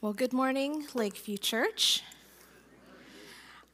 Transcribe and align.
Well, 0.00 0.12
good 0.12 0.32
morning, 0.32 0.86
Lakeview 0.94 1.38
Church. 1.38 2.04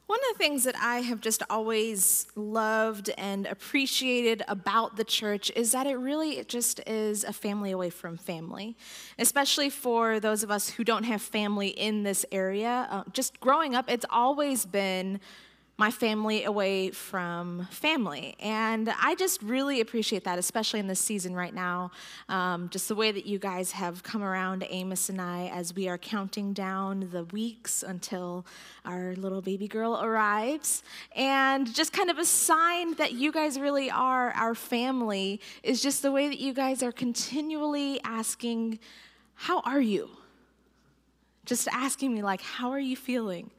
One 0.07 0.19
of 0.21 0.33
the 0.33 0.39
things 0.39 0.65
that 0.65 0.75
I 0.75 1.01
have 1.01 1.21
just 1.21 1.43
always 1.51 2.29
loved 2.35 3.11
and 3.19 3.45
appreciated 3.47 4.43
about 4.49 4.97
the 4.97 5.05
church 5.05 5.53
is 5.55 5.73
that 5.73 5.87
it 5.87 5.97
really 5.97 6.43
just 6.45 6.81
is 6.89 7.25
a 7.25 7.33
family 7.35 7.73
away 7.73 7.91
from 7.91 8.17
family, 8.17 8.75
especially 9.19 9.69
for 9.69 10.19
those 10.19 10.43
of 10.43 10.51
us 10.51 10.71
who 10.71 10.83
don't 10.83 11.05
have 11.05 11.21
family 11.21 11.69
in 11.69 12.05
this 12.05 12.25
area. 12.33 12.89
Uh, 12.91 13.05
just 13.13 13.39
growing 13.39 13.75
up, 13.75 13.91
it's 13.91 14.07
always 14.09 14.65
been 14.65 15.21
my 15.77 15.91
family 15.91 16.45
away 16.45 16.91
from 16.91 17.67
family. 17.71 18.37
And 18.39 18.95
I 19.01 19.17
just 19.17 19.43
really 19.43 19.81
appreciate 19.81 20.23
that, 20.25 20.39
especially 20.39 20.79
in 20.79 20.87
this 20.87 21.01
season 21.01 21.35
right 21.35 21.53
now. 21.53 21.91
Um, 22.29 22.69
just 22.69 22.87
the 22.87 22.95
way 22.95 23.11
that 23.11 23.27
you 23.27 23.41
guys 23.41 23.73
have 23.73 24.05
come 24.05 24.23
around, 24.23 24.65
Amos 24.71 25.09
and 25.09 25.21
I, 25.21 25.51
as 25.53 25.75
we 25.75 25.89
are 25.89 25.99
counting 25.99 26.53
down 26.53 27.09
the 27.11 27.25
weeks 27.25 27.83
until 27.83 28.47
our 28.85 29.17
little 29.17 29.43
baby 29.43 29.67
girl 29.67 30.01
arrives. 30.01 30.85
And 31.17 31.73
just 31.75 31.93
kind 31.93 32.09
of 32.09 32.19
a 32.19 32.25
sign 32.25 32.95
that 32.95 33.13
you 33.13 33.33
guys 33.33 33.59
really 33.59 33.91
are 33.91 34.31
our 34.33 34.55
family 34.55 35.41
is 35.65 35.83
just 35.83 36.03
the 36.03 36.13
way 36.13 36.29
that 36.29 36.39
you 36.39 36.55
guys 36.55 36.85
are 36.85 36.93
continually 36.93 38.01
asking, 38.05 38.79
How 39.35 39.59
are 39.61 39.81
you? 39.81 40.09
Just 41.47 41.67
asking 41.69 42.15
me, 42.15 42.23
like, 42.23 42.43
How 42.43 42.71
are 42.71 42.79
you 42.79 42.95
feeling? 42.95 43.51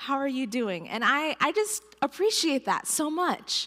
How 0.00 0.14
are 0.14 0.28
you 0.28 0.46
doing? 0.46 0.88
And 0.88 1.02
I, 1.04 1.34
I 1.40 1.50
just 1.50 1.82
appreciate 2.00 2.64
that 2.66 2.86
so 2.86 3.10
much. 3.10 3.66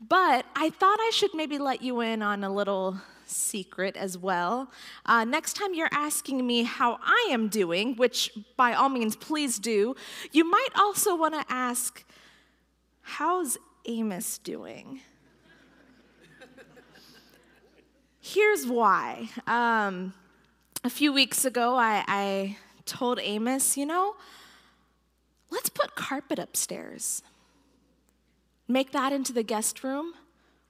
But 0.00 0.46
I 0.54 0.70
thought 0.70 0.98
I 1.00 1.10
should 1.12 1.34
maybe 1.34 1.58
let 1.58 1.82
you 1.82 2.00
in 2.00 2.22
on 2.22 2.44
a 2.44 2.54
little 2.54 2.96
secret 3.26 3.96
as 3.96 4.16
well. 4.16 4.70
Uh, 5.04 5.24
next 5.24 5.54
time 5.54 5.74
you're 5.74 5.88
asking 5.90 6.46
me 6.46 6.62
how 6.62 7.00
I 7.02 7.28
am 7.32 7.48
doing, 7.48 7.96
which 7.96 8.30
by 8.56 8.74
all 8.74 8.88
means, 8.88 9.16
please 9.16 9.58
do, 9.58 9.96
you 10.30 10.48
might 10.48 10.68
also 10.76 11.16
want 11.16 11.34
to 11.34 11.44
ask, 11.52 12.04
How's 13.02 13.58
Amos 13.84 14.38
doing? 14.38 15.00
Here's 18.20 18.64
why. 18.64 19.28
Um, 19.48 20.14
a 20.84 20.90
few 20.90 21.12
weeks 21.12 21.44
ago, 21.44 21.74
I, 21.74 22.04
I 22.06 22.56
told 22.86 23.18
Amos, 23.20 23.76
you 23.76 23.86
know, 23.86 24.14
let's 25.54 25.70
put 25.70 25.94
carpet 25.94 26.38
upstairs. 26.38 27.22
Make 28.68 28.92
that 28.92 29.12
into 29.12 29.32
the 29.32 29.42
guest 29.42 29.84
room. 29.84 30.14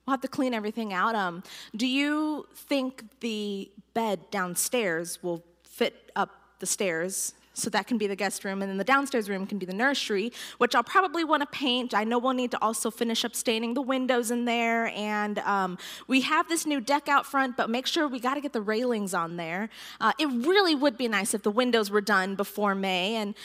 We'll 0.07 0.13
have 0.13 0.21
to 0.21 0.29
clean 0.29 0.53
everything 0.53 0.93
out. 0.93 1.15
Um, 1.15 1.43
do 1.75 1.87
you 1.87 2.47
think 2.55 3.05
the 3.21 3.71
bed 3.95 4.21
downstairs 4.31 5.23
will 5.23 5.43
fit 5.65 6.13
up 6.15 6.31
the 6.59 6.67
stairs? 6.67 7.35
So 7.57 7.71
that 7.71 7.87
can 7.87 7.99
be 7.99 8.09
the 8.09 8.17
guest 8.17 8.45
room, 8.45 8.63
and 8.63 8.69
then 8.71 8.79
the 8.79 8.85
downstairs 8.85 9.31
room 9.31 9.47
can 9.47 9.59
be 9.59 9.67
the 9.67 9.73
nursery, 9.73 10.33
which 10.59 10.75
I'll 10.75 10.83
probably 10.83 11.23
want 11.23 11.43
to 11.43 11.47
paint. 11.47 11.95
I 11.95 12.03
know 12.03 12.19
we'll 12.19 12.33
need 12.33 12.51
to 12.51 12.61
also 12.61 12.91
finish 12.91 13.25
up 13.25 13.37
staining 13.37 13.75
the 13.75 13.81
windows 13.81 14.33
in 14.33 14.45
there, 14.45 14.89
and 14.89 15.39
um, 15.39 15.79
we 16.09 16.23
have 16.23 16.49
this 16.49 16.67
new 16.67 16.81
deck 16.81 17.09
out 17.09 17.25
front, 17.27 17.57
but 17.57 17.71
make 17.71 17.87
sure 17.87 18.09
we 18.09 18.19
got 18.19 18.35
to 18.35 18.41
get 18.41 18.53
the 18.53 18.61
railings 18.61 19.15
on 19.15 19.37
there. 19.37 19.71
Uh, 20.01 20.11
it 20.19 20.27
really 20.27 20.75
would 20.75 20.99
be 20.99 21.07
nice 21.07 21.33
if 21.33 21.45
the 21.45 21.51
windows 21.51 21.93
were 21.93 22.01
done 22.01 22.35
before 22.35 22.75
May, 22.75 23.15
and 23.15 23.37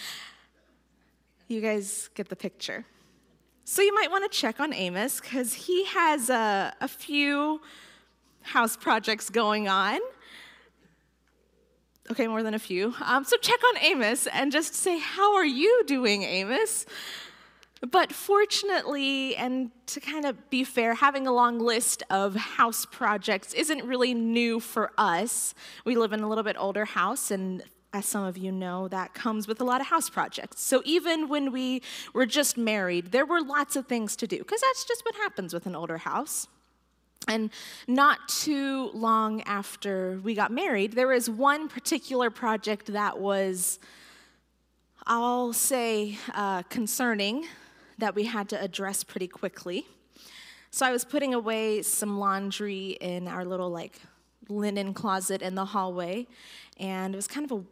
you 1.50 1.62
guys 1.62 2.10
get 2.14 2.30
the 2.30 2.36
picture. 2.36 2.86
So 3.66 3.82
you 3.82 3.94
might 3.94 4.10
want 4.10 4.32
to 4.32 4.38
check 4.38 4.60
on 4.60 4.74
Amos 4.74 5.20
because 5.20 5.54
he 5.54 5.86
has 5.86 6.30
a, 6.30 6.74
a 6.80 6.88
few 6.88 7.62
house 8.42 8.78
projects 8.78 9.30
going 9.30 9.68
on. 9.68 10.00
Okay, 12.12 12.28
more 12.28 12.42
than 12.42 12.54
a 12.54 12.60
few. 12.60 12.94
Um, 13.04 13.24
so 13.24 13.38
check 13.38 13.60
on 13.70 13.78
Amos 13.84 14.28
and 14.28 14.52
just 14.52 14.74
say, 14.74 14.98
How 15.00 15.36
are 15.36 15.46
you 15.46 15.84
doing, 15.86 16.24
Amos? 16.24 16.86
But 17.92 18.12
fortunately, 18.12 19.36
and 19.36 19.72
to 19.88 20.00
kind 20.00 20.26
of 20.26 20.50
be 20.50 20.64
fair, 20.64 20.96
having 20.96 21.28
a 21.28 21.32
long 21.32 21.60
list 21.60 22.04
of 22.10 22.36
house 22.36 22.86
projects 22.86 23.54
isn't 23.54 23.86
really 23.86 24.14
new 24.14 24.60
for 24.60 24.92
us. 24.98 25.54
We 25.86 25.96
live 25.96 26.12
in 26.12 26.20
a 26.20 26.28
little 26.28 26.44
bit 26.44 26.58
older 26.60 26.86
house, 26.86 27.32
and 27.32 27.64
as 27.92 28.06
some 28.06 28.24
of 28.24 28.38
you 28.38 28.52
know, 28.52 28.88
that 28.88 29.14
comes 29.14 29.48
with 29.48 29.60
a 29.62 29.64
lot 29.64 29.82
of 29.82 29.88
house 29.88 30.10
projects. 30.10 30.62
So 30.62 30.82
even 30.86 31.28
when 31.28 31.52
we 31.52 31.82
were 32.14 32.26
just 32.26 32.58
married, 32.58 33.12
there 33.12 33.26
were 33.26 33.42
lots 33.42 33.76
of 33.76 33.88
things 33.88 34.16
to 34.18 34.28
do, 34.28 34.38
because 34.38 34.62
that's 34.62 34.86
just 34.86 35.04
what 35.06 35.16
happens 35.16 35.54
with 35.54 35.66
an 35.66 35.76
older 35.76 35.98
house. 35.98 36.48
And 37.28 37.50
not 37.88 38.28
too 38.28 38.92
long 38.94 39.42
after 39.42 40.20
we 40.24 40.36
got 40.36 40.52
married, 40.52 40.94
there 40.94 41.08
was 41.08 41.30
one 41.30 41.68
particular 41.68 42.30
project 42.30 42.94
that 42.94 43.20
was, 43.20 43.80
I'll 45.06 45.52
say, 45.52 46.18
uh, 46.34 46.64
concerning 46.64 47.46
that 47.98 48.16
we 48.16 48.26
had 48.26 48.50
to 48.50 48.62
address 48.62 49.04
pretty 49.04 49.28
quickly. 49.28 49.86
So 50.72 50.86
I 50.86 50.92
was 50.92 51.04
putting 51.04 51.34
away 51.34 51.82
some 51.82 52.20
laundry 52.20 52.98
in 53.02 53.28
our 53.28 53.44
little, 53.44 53.70
like, 53.72 54.00
linen 54.48 54.94
closet 54.94 55.42
in 55.42 55.56
the 55.56 55.66
hallway, 55.66 56.28
and 56.80 57.14
it 57.14 57.18
was 57.18 57.28
kind 57.28 57.50
of 57.50 57.52
a 57.52 57.64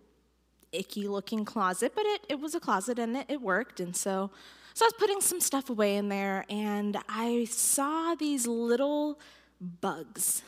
icky 0.71 1.07
looking 1.07 1.45
closet, 1.45 1.93
but 1.95 2.05
it, 2.05 2.21
it 2.29 2.39
was 2.39 2.55
a 2.55 2.59
closet 2.59 2.99
and 2.99 3.17
it, 3.17 3.25
it 3.29 3.41
worked. 3.41 3.79
And 3.79 3.95
so, 3.95 4.29
so 4.73 4.85
I 4.85 4.87
was 4.87 4.93
putting 4.97 5.21
some 5.21 5.39
stuff 5.39 5.69
away 5.69 5.97
in 5.97 6.09
there 6.09 6.45
and 6.49 6.97
I 7.09 7.45
saw 7.49 8.15
these 8.15 8.47
little 8.47 9.19
bugs. 9.81 10.43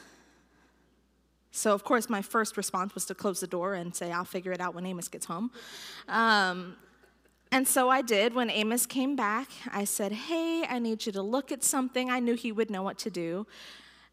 So, 1.51 1.73
of 1.73 1.83
course, 1.83 2.09
my 2.09 2.21
first 2.21 2.57
response 2.57 2.93
was 2.93 3.05
to 3.05 3.15
close 3.15 3.39
the 3.39 3.47
door 3.47 3.73
and 3.73 3.95
say, 3.95 4.11
I'll 4.11 4.25
figure 4.25 4.51
it 4.51 4.61
out 4.61 4.75
when 4.75 4.85
Amos 4.85 5.07
gets 5.07 5.25
home. 5.25 5.51
Um, 6.07 6.75
and 7.51 7.67
so 7.67 7.89
I 7.89 8.01
did. 8.01 8.35
When 8.35 8.49
Amos 8.49 8.85
came 8.85 9.15
back, 9.15 9.49
I 9.71 9.83
said, 9.83 10.11
Hey, 10.11 10.63
I 10.69 10.77
need 10.79 11.05
you 11.05 11.11
to 11.13 11.21
look 11.21 11.51
at 11.51 11.63
something. 11.63 12.09
I 12.09 12.19
knew 12.19 12.35
he 12.35 12.51
would 12.51 12.69
know 12.69 12.83
what 12.83 12.99
to 12.99 13.09
do. 13.09 13.47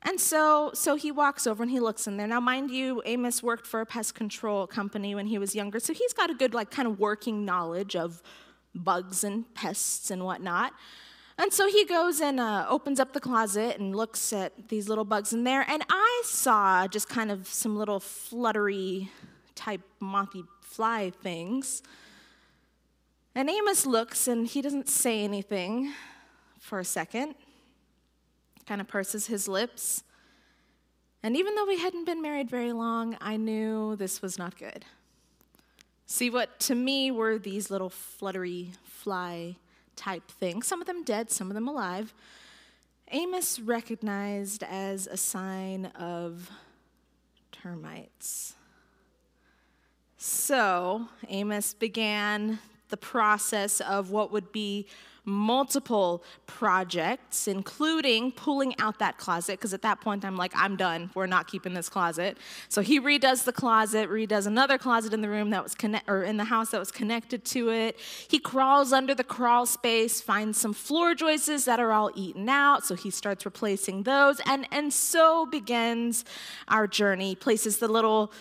And 0.03 0.21
so, 0.21 0.71
so 0.75 0.95
he 0.95 1.11
walks 1.11 1.47
over 1.47 1.63
and 1.63 1.73
he 1.73 1.81
looks 1.81 2.07
in 2.07 2.17
there. 2.17 2.27
Now, 2.27 2.41
mind 2.41 2.71
you, 2.71 3.03
Amos 3.05 3.43
worked 3.43 3.67
for 3.67 3.81
a 3.81 3.87
pest 3.87 4.15
control 4.15 4.67
company 4.67 5.15
when 5.15 5.27
he 5.27 5.39
was 5.39 5.55
younger, 5.55 5.81
so 5.81 5.93
he's 5.93 6.13
got 6.13 6.31
a 6.31 6.35
good, 6.35 6.55
like, 6.55 6.71
kind 6.71 6.87
of 6.87 7.01
working 7.01 7.45
knowledge 7.45 7.97
of 7.97 8.23
bugs 8.75 9.25
and 9.25 9.53
pests 9.55 10.11
and 10.11 10.25
whatnot. 10.25 10.73
And 11.39 11.53
so 11.53 11.69
he 11.69 11.85
goes 11.85 12.21
and 12.21 12.41
uh, 12.41 12.67
opens 12.69 12.99
up 12.99 13.13
the 13.13 13.21
closet 13.21 13.79
and 13.79 13.95
looks 13.95 14.33
at 14.33 14.69
these 14.69 14.89
little 14.89 15.05
bugs 15.05 15.33
in 15.33 15.45
there. 15.45 15.67
And 15.69 15.83
I 15.91 16.23
saw 16.25 16.87
just 16.87 17.09
kind 17.09 17.31
of 17.31 17.47
some 17.47 17.77
little 17.77 18.01
fluttery 18.01 19.11
type 19.55 19.83
mothy 20.01 20.45
fly 20.63 21.11
things. 21.23 21.83
And 23.35 23.51
Amos 23.51 23.85
looks 23.85 24.29
and 24.29 24.47
he 24.47 24.63
doesn't 24.63 24.89
say 24.89 25.25
anything 25.25 25.93
for 26.59 26.79
a 26.79 26.85
second 26.85 27.35
kind 28.67 28.81
of 28.81 28.89
purses 28.89 29.27
his 29.27 29.49
lips. 29.49 30.03
And 31.23 31.37
even 31.37 31.55
though 31.55 31.67
we 31.67 31.79
hadn't 31.79 32.05
been 32.05 32.23
married 32.23 32.51
very 32.51 32.73
long, 32.73 33.17
I 33.21 33.37
knew 33.37 33.97
this 33.97 34.23
was 34.23 34.39
not 34.39 34.59
good. 34.59 34.85
See, 36.07 36.31
what 36.31 36.61
to 36.61 36.75
me 36.75 37.11
were 37.11 37.39
these 37.39 37.71
little 37.71 37.91
fluttery 37.91 38.73
fly 38.85 39.57
type 39.97 40.31
things, 40.31 40.67
some 40.67 40.81
of 40.81 40.87
them 40.87 41.03
dead, 41.03 41.31
some 41.31 41.51
of 41.51 41.55
them 41.55 41.67
alive. 41.67 42.15
Amos 43.11 43.59
recognized 43.59 44.63
as 44.63 45.07
a 45.07 45.17
sign 45.17 45.87
of 45.99 46.51
termites. 47.51 48.55
So 50.17 51.09
Amos 51.29 51.75
began 51.75 52.59
the 52.89 52.97
process 52.97 53.81
of 53.81 54.11
what 54.11 54.33
would 54.33 54.53
be 54.53 54.87
multiple 55.29 56.23
projects, 56.47 57.49
including 57.49 58.31
pulling 58.31 58.79
out 58.79 59.01
that 59.01 59.19
closet, 59.19 59.59
because 59.59 59.75
at 59.75 59.83
that 59.83 60.01
point 60.01 60.25
I'm 60.25 60.37
like, 60.37 60.53
I'm 60.55 60.77
done. 60.77 61.11
We're 61.15 61.27
not 61.27 61.49
keeping 61.49 61.75
this 61.75 61.89
closet. 61.89 62.39
So 62.69 62.81
he 62.81 63.01
redoes 63.01 63.43
the 63.43 63.53
closet, 63.53 64.09
redoes 64.09 64.47
another 64.47 64.79
closet 64.79 65.13
in 65.13 65.23
the 65.23 65.29
room 65.29 65.51
that 65.51 65.65
was 65.65 65.75
connect 65.75 66.09
or 66.09 66.23
in 66.23 66.37
the 66.37 66.45
house 66.45 66.71
that 66.71 66.79
was 66.79 66.93
connected 66.93 67.45
to 67.47 67.71
it. 67.71 67.99
He 68.29 68.39
crawls 68.39 68.93
under 68.93 69.17
the 69.17 69.25
crawl 69.25 69.67
space, 69.67 70.21
finds 70.21 70.59
some 70.59 70.73
floor 70.73 71.17
joists 71.17 71.65
that 71.65 71.81
are 71.81 71.91
all 71.91 72.13
eaten 72.15 72.49
out, 72.49 72.87
so 72.87 72.95
he 72.95 73.11
starts 73.11 73.45
replacing 73.45 74.05
those, 74.05 74.41
and 74.47 74.69
and 74.71 74.93
so 74.93 75.45
begins 75.47 76.25
our 76.69 76.87
journey. 76.87 77.35
Places 77.35 77.79
the 77.79 77.89
little 77.89 78.33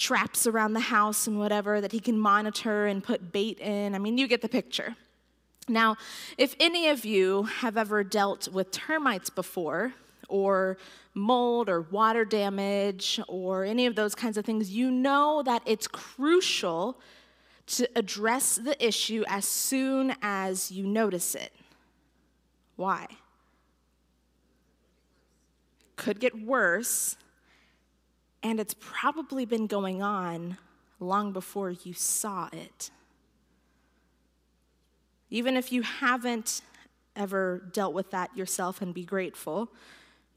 traps 0.00 0.46
around 0.46 0.72
the 0.72 0.80
house 0.80 1.28
and 1.28 1.38
whatever 1.38 1.80
that 1.80 1.92
he 1.92 2.00
can 2.00 2.18
monitor 2.18 2.86
and 2.86 3.04
put 3.04 3.30
bait 3.30 3.60
in. 3.60 3.94
I 3.94 3.98
mean, 3.98 4.18
you 4.18 4.26
get 4.26 4.42
the 4.42 4.48
picture. 4.48 4.96
Now, 5.68 5.96
if 6.38 6.56
any 6.58 6.88
of 6.88 7.04
you 7.04 7.44
have 7.44 7.76
ever 7.76 8.02
dealt 8.02 8.48
with 8.48 8.72
termites 8.72 9.30
before, 9.30 9.92
or 10.30 10.78
mold 11.12 11.68
or 11.68 11.82
water 11.82 12.24
damage 12.24 13.20
or 13.28 13.64
any 13.64 13.86
of 13.86 13.96
those 13.96 14.14
kinds 14.14 14.38
of 14.38 14.44
things, 14.44 14.70
you 14.70 14.90
know 14.90 15.42
that 15.44 15.62
it's 15.66 15.86
crucial 15.86 16.98
to 17.66 17.88
address 17.96 18.56
the 18.56 18.84
issue 18.84 19.22
as 19.28 19.44
soon 19.44 20.14
as 20.22 20.70
you 20.70 20.86
notice 20.86 21.34
it. 21.34 21.52
Why? 22.76 23.06
Could 25.96 26.18
get 26.18 26.42
worse, 26.42 27.16
and 28.42 28.58
it's 28.58 28.74
probably 28.78 29.44
been 29.44 29.66
going 29.66 30.02
on 30.02 30.56
long 30.98 31.32
before 31.32 31.70
you 31.70 31.92
saw 31.92 32.48
it. 32.52 32.90
Even 35.30 35.56
if 35.56 35.72
you 35.72 35.82
haven't 35.82 36.62
ever 37.14 37.62
dealt 37.72 37.94
with 37.94 38.10
that 38.10 38.36
yourself 38.36 38.82
and 38.82 38.94
be 38.94 39.04
grateful, 39.04 39.70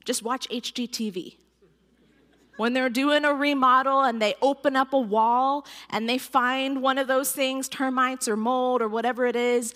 just 0.05 0.23
watch 0.23 0.47
HGTV. 0.49 1.35
When 2.57 2.73
they're 2.73 2.89
doing 2.89 3.25
a 3.25 3.33
remodel 3.33 4.01
and 4.01 4.21
they 4.21 4.35
open 4.41 4.75
up 4.75 4.93
a 4.93 4.99
wall 4.99 5.65
and 5.89 6.07
they 6.07 6.19
find 6.19 6.81
one 6.81 6.99
of 6.99 7.07
those 7.07 7.31
things, 7.31 7.67
termites 7.67 8.27
or 8.27 8.37
mold 8.37 8.81
or 8.81 8.87
whatever 8.87 9.25
it 9.25 9.35
is, 9.35 9.73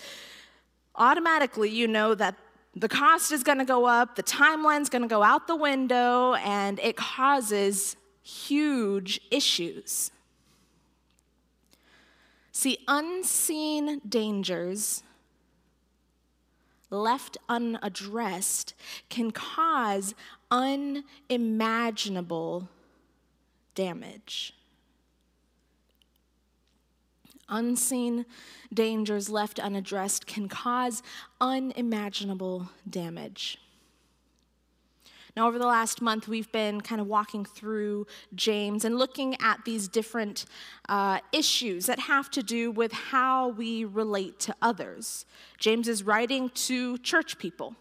automatically 0.94 1.70
you 1.70 1.88
know 1.88 2.14
that 2.14 2.36
the 2.76 2.88
cost 2.88 3.32
is 3.32 3.42
going 3.42 3.58
to 3.58 3.64
go 3.64 3.86
up, 3.86 4.14
the 4.14 4.22
timeline's 4.22 4.88
going 4.88 5.02
to 5.02 5.08
go 5.08 5.22
out 5.22 5.48
the 5.48 5.56
window, 5.56 6.34
and 6.34 6.78
it 6.78 6.96
causes 6.96 7.96
huge 8.28 9.20
issues. 9.30 10.10
See, 12.52 12.78
unseen 12.86 14.02
dangers 14.06 15.02
left 16.90 17.38
unaddressed 17.48 18.74
can 19.08 19.30
cause 19.30 20.14
unimaginable 20.50 22.68
damage. 23.74 24.52
Unseen 27.48 28.26
dangers 28.74 29.30
left 29.30 29.58
unaddressed 29.58 30.26
can 30.26 30.50
cause 30.50 31.02
unimaginable 31.40 32.68
damage. 32.88 33.58
Now, 35.38 35.46
over 35.46 35.60
the 35.60 35.68
last 35.68 36.02
month, 36.02 36.26
we've 36.26 36.50
been 36.50 36.80
kind 36.80 37.00
of 37.00 37.06
walking 37.06 37.44
through 37.44 38.08
James 38.34 38.84
and 38.84 38.98
looking 38.98 39.36
at 39.40 39.64
these 39.64 39.86
different 39.86 40.46
uh, 40.88 41.20
issues 41.32 41.86
that 41.86 42.00
have 42.00 42.28
to 42.32 42.42
do 42.42 42.72
with 42.72 42.90
how 42.90 43.50
we 43.50 43.84
relate 43.84 44.40
to 44.40 44.56
others. 44.60 45.26
James 45.56 45.86
is 45.86 46.02
writing 46.02 46.50
to 46.66 46.98
church 46.98 47.38
people. 47.38 47.76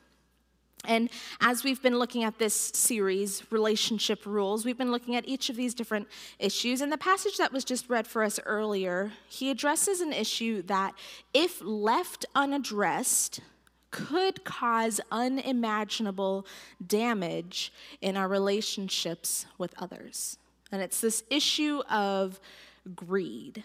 And 0.85 1.09
as 1.41 1.63
we've 1.63 1.81
been 1.81 1.97
looking 1.97 2.23
at 2.23 2.37
this 2.37 2.53
series, 2.53 3.41
Relationship 3.49 4.27
Rules, 4.27 4.63
we've 4.63 4.77
been 4.77 4.91
looking 4.91 5.15
at 5.15 5.27
each 5.27 5.49
of 5.49 5.55
these 5.55 5.73
different 5.73 6.07
issues. 6.37 6.81
And 6.81 6.91
the 6.91 6.97
passage 6.99 7.37
that 7.37 7.51
was 7.51 7.65
just 7.65 7.89
read 7.89 8.05
for 8.05 8.21
us 8.21 8.39
earlier, 8.45 9.13
he 9.27 9.49
addresses 9.49 9.99
an 9.99 10.13
issue 10.13 10.61
that, 10.67 10.93
if 11.33 11.59
left 11.63 12.23
unaddressed, 12.35 13.39
could 13.91 14.43
cause 14.43 14.99
unimaginable 15.11 16.45
damage 16.85 17.71
in 18.01 18.17
our 18.17 18.27
relationships 18.27 19.45
with 19.57 19.73
others. 19.77 20.37
And 20.71 20.81
it's 20.81 20.99
this 20.99 21.23
issue 21.29 21.81
of 21.89 22.39
greed. 22.95 23.63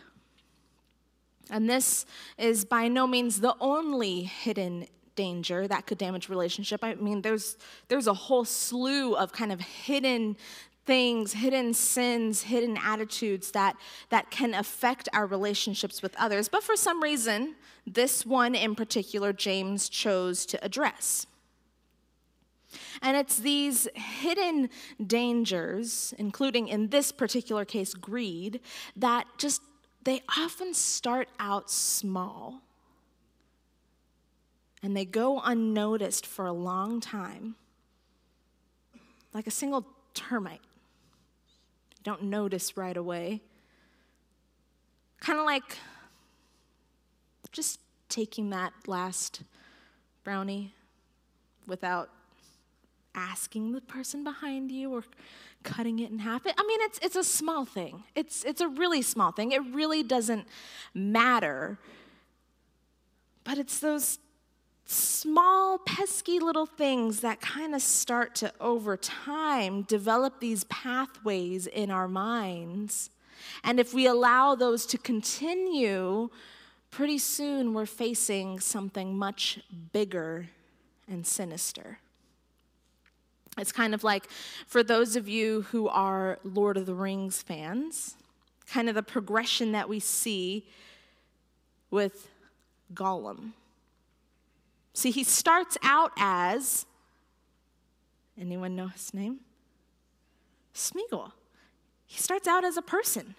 And 1.51 1.69
this 1.69 2.07
is 2.39 2.65
by 2.65 2.89
no 2.89 3.07
means 3.07 3.41
the 3.41 3.57
only 3.61 4.23
hidden 4.23 4.87
danger 5.15 5.69
that 5.69 5.87
could 5.87 5.99
damage 5.99 6.29
relationship. 6.29 6.83
I 6.83 6.95
mean, 6.95 7.23
there's 7.23 7.57
there's 7.89 8.07
a 8.07 8.15
whole 8.15 8.45
slew 8.45 9.15
of 9.15 9.33
kind 9.33 9.53
of 9.53 9.61
hidden 9.61 10.37
things, 10.85 11.33
hidden 11.35 11.75
sins, 11.75 12.43
hidden 12.43 12.77
attitudes 12.77 13.53
that 13.53 13.77
that 14.11 14.31
can 14.31 14.55
affect 14.55 15.09
our 15.13 15.27
relationships 15.27 16.03
with 16.03 16.15
others. 16.19 16.49
But 16.49 16.63
for 16.63 16.77
some 16.77 17.03
reason, 17.03 17.55
this 17.87 18.27
one 18.27 18.55
in 18.55 18.75
particular 18.75 19.33
James 19.33 19.89
chose 19.89 20.45
to 20.47 20.65
address. 20.65 21.27
And 23.03 23.17
it's 23.17 23.39
these 23.39 23.89
hidden 23.95 24.71
dangers, 25.05 26.15
including 26.19 26.69
in 26.69 26.89
this 26.89 27.13
particular 27.13 27.65
case 27.65 27.95
greed, 27.95 28.61
that 28.97 29.27
just 29.39 29.63
they 30.05 30.23
often 30.37 30.75
start 30.75 31.29
out 31.39 31.71
small 31.71 32.63
and 34.83 34.97
they 34.97 35.05
go 35.05 35.41
unnoticed 35.45 36.27
for 36.27 36.47
a 36.47 36.53
long 36.53 37.01
time, 37.01 37.55
like 39.33 39.47
a 39.47 39.51
single 39.51 39.87
termite. 40.15 40.61
You 42.03 42.11
don't 42.11 42.25
notice 42.25 42.77
right 42.77 42.97
away. 42.97 43.43
Kind 45.21 45.39
of 45.39 45.45
like 45.45 45.79
just 47.53 47.79
taking 48.09 48.51
that 48.51 48.73
last 48.89 49.45
brownie 50.25 50.75
without 51.69 52.11
asking 53.15 53.71
the 53.71 53.81
person 53.81 54.25
behind 54.25 54.73
you 54.73 54.93
or 54.93 55.05
cutting 55.63 56.01
it 56.01 56.11
in 56.11 56.19
half. 56.19 56.43
I 56.45 56.67
mean, 56.67 56.81
it's, 56.83 56.99
it's 57.03 57.15
a 57.15 57.23
small 57.23 57.65
thing. 57.65 58.03
It's, 58.17 58.45
it's 58.45 58.61
a 58.61 58.67
really 58.67 59.03
small 59.03 59.31
thing. 59.31 59.53
It 59.53 59.63
really 59.73 60.03
doesn't 60.03 60.49
matter. 60.93 61.79
But 63.45 63.59
it's 63.59 63.79
those 63.79 64.19
small, 64.85 65.79
pesky 65.79 66.39
little 66.39 66.67
things 66.67 67.21
that 67.21 67.41
kind 67.41 67.75
of 67.75 67.83
start 67.83 68.35
to, 68.37 68.53
over 68.61 68.97
time, 68.97 69.83
develop 69.83 70.41
these 70.41 70.65
pathways 70.65 71.67
in 71.67 71.91
our 71.91 72.09
minds. 72.09 73.11
And 73.65 73.81
if 73.81 73.95
we 73.95 74.07
allow 74.07 74.55
those 74.55 74.87
to 74.87 74.99
continue, 74.99 76.29
pretty 76.91 77.19
soon 77.19 77.75
we're 77.75 77.87
facing 77.87 78.61
something 78.61 79.17
much 79.17 79.61
bigger 79.93 80.49
and 81.09 81.27
sinister. 81.27 81.99
It's 83.59 83.73
kind 83.73 83.95
of 83.95 84.03
like 84.03 84.29
for 84.67 84.83
those 84.83 85.17
of 85.17 85.29
you 85.29 85.63
who 85.63 85.89
are 85.89 86.39
Lord 86.45 86.77
of 86.77 86.87
the 86.87 86.95
Rings 86.95 87.43
fans, 87.43 88.17
kind 88.67 88.89
of 88.89 88.95
the 88.95 89.03
progression 89.03 89.73
that 89.73 89.89
we 89.89 90.01
see 90.01 90.67
with 91.91 92.29
Gollum. 92.95 93.53
See, 94.95 95.11
he 95.11 95.25
starts 95.25 95.79
out 95.83 96.13
as, 96.19 96.87
anyone 98.39 98.77
know 98.77 98.89
his 98.89 99.15
name? 99.15 99.41
Smeagol. 100.75 101.33
He 102.07 102.19
starts 102.19 102.47
out 102.47 102.65
as 102.65 102.77
a 102.77 102.83
person. 102.83 103.35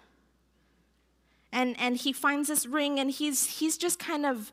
And, 1.52 1.76
and 1.78 1.96
he 1.96 2.12
finds 2.12 2.48
this 2.48 2.66
ring 2.66 2.98
and 2.98 3.10
he's, 3.10 3.58
he's 3.60 3.78
just 3.78 4.00
kind 4.00 4.26
of 4.26 4.50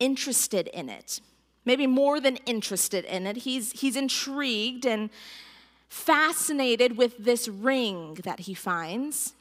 interested 0.00 0.68
in 0.68 0.88
it. 0.88 1.20
Maybe 1.64 1.86
more 1.86 2.18
than 2.18 2.36
interested 2.46 3.04
in 3.04 3.26
it. 3.26 3.36
He's, 3.38 3.72
he's 3.72 3.94
intrigued 3.94 4.86
and 4.86 5.10
fascinated 5.88 6.96
with 6.96 7.18
this 7.18 7.46
ring 7.46 8.14
that 8.24 8.40
he 8.40 8.54
finds. 8.54 9.34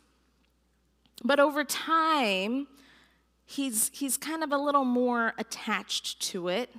But 1.24 1.40
over 1.40 1.64
time, 1.64 2.68
he's, 3.52 3.92
he's 3.94 4.18
kind 4.18 4.44
of 4.44 4.52
a 4.52 4.58
little 4.58 4.86
more 4.86 5.34
attached 5.38 6.22
to 6.22 6.48
it, 6.48 6.70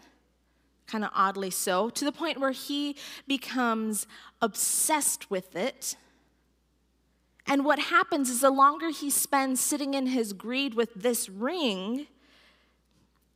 kind 0.87 1.05
of 1.05 1.11
oddly 1.15 1.51
so, 1.51 1.91
to 1.91 2.05
the 2.05 2.13
point 2.13 2.41
where 2.41 2.53
he 2.53 2.97
becomes 3.27 4.07
obsessed 4.41 5.31
with 5.31 5.55
it. 5.55 5.97
And 7.47 7.65
what 7.65 7.79
happens 7.79 8.31
is 8.31 8.41
the 8.41 8.51
longer 8.51 8.91
he 8.91 9.11
spends 9.11 9.61
sitting 9.61 9.95
in 9.95 10.07
his 10.07 10.33
greed 10.33 10.75
with 10.75 10.95
this 10.95 11.29
ring, 11.29 12.07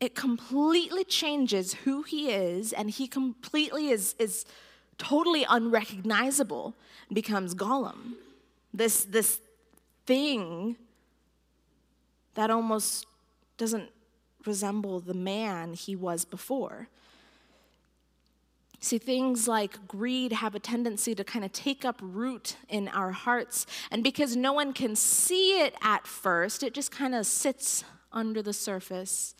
it 0.00 0.14
completely 0.14 1.04
changes 1.04 1.74
who 1.74 2.02
he 2.02 2.30
is, 2.30 2.72
and 2.72 2.90
he 2.90 3.06
completely 3.06 3.88
is, 3.88 4.14
is 4.18 4.44
totally 4.98 5.44
unrecognizable, 5.48 6.74
becomes 7.12 7.54
Gollum. 7.54 8.14
This, 8.72 9.04
this 9.04 9.40
thing 10.06 10.76
that 12.34 12.50
almost 12.50 13.06
doesn't 13.56 13.90
resemble 14.44 15.00
the 15.00 15.14
man 15.14 15.74
he 15.74 15.96
was 15.96 16.24
before. 16.24 16.88
See, 18.78 18.98
things 18.98 19.48
like 19.48 19.88
greed 19.88 20.32
have 20.32 20.54
a 20.54 20.60
tendency 20.60 21.14
to 21.14 21.24
kind 21.24 21.44
of 21.44 21.52
take 21.52 21.84
up 21.84 21.98
root 22.02 22.56
in 22.68 22.88
our 22.88 23.10
hearts. 23.10 23.66
And 23.90 24.04
because 24.04 24.36
no 24.36 24.52
one 24.52 24.72
can 24.72 24.94
see 24.94 25.60
it 25.60 25.74
at 25.82 26.06
first, 26.06 26.62
it 26.62 26.74
just 26.74 26.90
kind 26.90 27.14
of 27.14 27.26
sits 27.26 27.84
under 28.12 28.42
the 28.42 28.52
surface, 28.52 29.34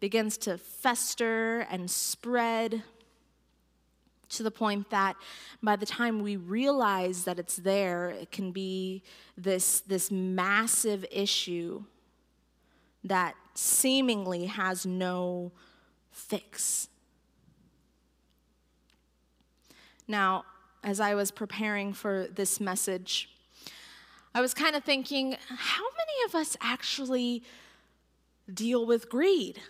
begins 0.00 0.38
to 0.38 0.58
fester 0.58 1.66
and 1.70 1.90
spread 1.90 2.82
to 4.28 4.42
the 4.42 4.50
point 4.50 4.90
that 4.90 5.16
by 5.62 5.76
the 5.76 5.86
time 5.86 6.20
we 6.20 6.36
realize 6.36 7.24
that 7.24 7.38
it's 7.38 7.56
there, 7.56 8.10
it 8.10 8.30
can 8.30 8.52
be 8.52 9.02
this, 9.36 9.80
this 9.80 10.10
massive 10.10 11.04
issue 11.10 11.84
that 13.08 13.34
seemingly 13.54 14.46
has 14.46 14.84
no 14.84 15.52
fix. 16.10 16.88
Now, 20.08 20.44
as 20.84 21.00
I 21.00 21.14
was 21.14 21.30
preparing 21.30 21.92
for 21.92 22.28
this 22.32 22.60
message, 22.60 23.28
I 24.34 24.40
was 24.40 24.54
kind 24.54 24.76
of 24.76 24.84
thinking, 24.84 25.36
how 25.48 25.82
many 25.82 26.26
of 26.26 26.34
us 26.34 26.56
actually 26.60 27.42
deal 28.52 28.86
with 28.86 29.08
greed? 29.08 29.60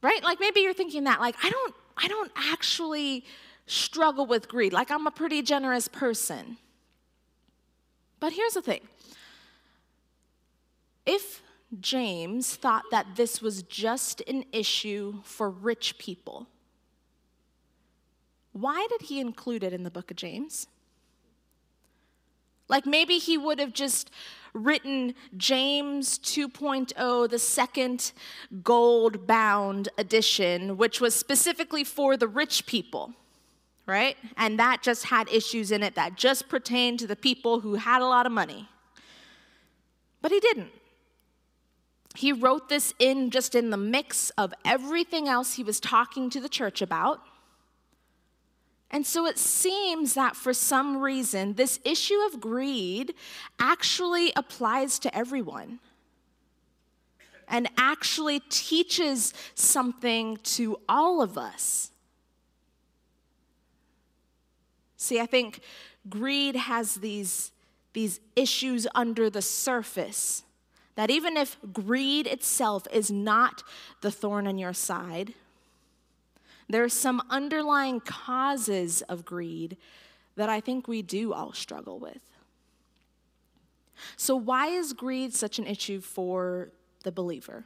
Right? 0.00 0.22
Like 0.22 0.38
maybe 0.40 0.60
you're 0.60 0.74
thinking 0.74 1.04
that 1.04 1.20
like 1.20 1.34
I 1.42 1.50
don't 1.50 1.74
I 1.96 2.08
don't 2.08 2.30
actually 2.36 3.24
struggle 3.66 4.26
with 4.26 4.48
greed. 4.48 4.72
Like 4.72 4.90
I'm 4.90 5.06
a 5.06 5.10
pretty 5.10 5.42
generous 5.42 5.88
person. 5.88 6.56
But 8.20 8.32
here's 8.32 8.54
the 8.54 8.62
thing. 8.62 8.80
If 11.04 11.42
James 11.80 12.56
thought 12.56 12.84
that 12.90 13.16
this 13.16 13.42
was 13.42 13.62
just 13.62 14.22
an 14.22 14.44
issue 14.52 15.20
for 15.22 15.50
rich 15.50 15.98
people, 15.98 16.46
why 18.52 18.86
did 18.90 19.02
he 19.02 19.20
include 19.20 19.62
it 19.62 19.72
in 19.72 19.82
the 19.82 19.90
book 19.90 20.10
of 20.10 20.16
James? 20.16 20.66
Like 22.68 22.86
maybe 22.86 23.18
he 23.18 23.38
would 23.38 23.58
have 23.58 23.72
just 23.72 24.10
written 24.52 25.14
James 25.36 26.18
2.0, 26.18 27.28
the 27.28 27.38
second 27.38 28.12
gold 28.62 29.26
bound 29.26 29.88
edition, 29.96 30.76
which 30.76 31.00
was 31.00 31.14
specifically 31.14 31.84
for 31.84 32.16
the 32.16 32.28
rich 32.28 32.66
people, 32.66 33.12
right? 33.86 34.16
And 34.36 34.58
that 34.58 34.82
just 34.82 35.04
had 35.06 35.28
issues 35.30 35.70
in 35.70 35.82
it 35.82 35.94
that 35.94 36.16
just 36.16 36.48
pertained 36.48 36.98
to 37.00 37.06
the 37.06 37.16
people 37.16 37.60
who 37.60 37.74
had 37.74 38.02
a 38.02 38.06
lot 38.06 38.26
of 38.26 38.32
money. 38.32 38.68
But 40.20 40.32
he 40.32 40.40
didn't. 40.40 40.70
He 42.18 42.32
wrote 42.32 42.68
this 42.68 42.94
in 42.98 43.30
just 43.30 43.54
in 43.54 43.70
the 43.70 43.76
mix 43.76 44.30
of 44.30 44.52
everything 44.64 45.28
else 45.28 45.54
he 45.54 45.62
was 45.62 45.78
talking 45.78 46.30
to 46.30 46.40
the 46.40 46.48
church 46.48 46.82
about. 46.82 47.20
And 48.90 49.06
so 49.06 49.24
it 49.24 49.38
seems 49.38 50.14
that 50.14 50.34
for 50.34 50.52
some 50.52 50.96
reason, 50.96 51.54
this 51.54 51.78
issue 51.84 52.18
of 52.26 52.40
greed 52.40 53.14
actually 53.60 54.32
applies 54.34 54.98
to 54.98 55.16
everyone 55.16 55.78
and 57.46 57.68
actually 57.78 58.40
teaches 58.48 59.32
something 59.54 60.38
to 60.38 60.80
all 60.88 61.22
of 61.22 61.38
us. 61.38 61.92
See, 64.96 65.20
I 65.20 65.26
think 65.26 65.60
greed 66.08 66.56
has 66.56 66.96
these, 66.96 67.52
these 67.92 68.18
issues 68.34 68.88
under 68.92 69.30
the 69.30 69.40
surface 69.40 70.42
that 70.98 71.10
even 71.10 71.36
if 71.36 71.56
greed 71.72 72.26
itself 72.26 72.84
is 72.92 73.08
not 73.08 73.62
the 74.00 74.10
thorn 74.10 74.48
in 74.48 74.58
your 74.58 74.72
side, 74.72 75.32
there 76.68 76.82
are 76.82 76.88
some 76.88 77.22
underlying 77.30 78.00
causes 78.00 79.02
of 79.02 79.24
greed 79.24 79.76
that 80.34 80.48
I 80.48 80.60
think 80.60 80.88
we 80.88 81.02
do 81.02 81.32
all 81.32 81.52
struggle 81.52 82.00
with. 82.00 82.20
So, 84.16 84.34
why 84.34 84.70
is 84.70 84.92
greed 84.92 85.32
such 85.34 85.60
an 85.60 85.68
issue 85.68 86.00
for 86.00 86.70
the 87.04 87.12
believer? 87.12 87.64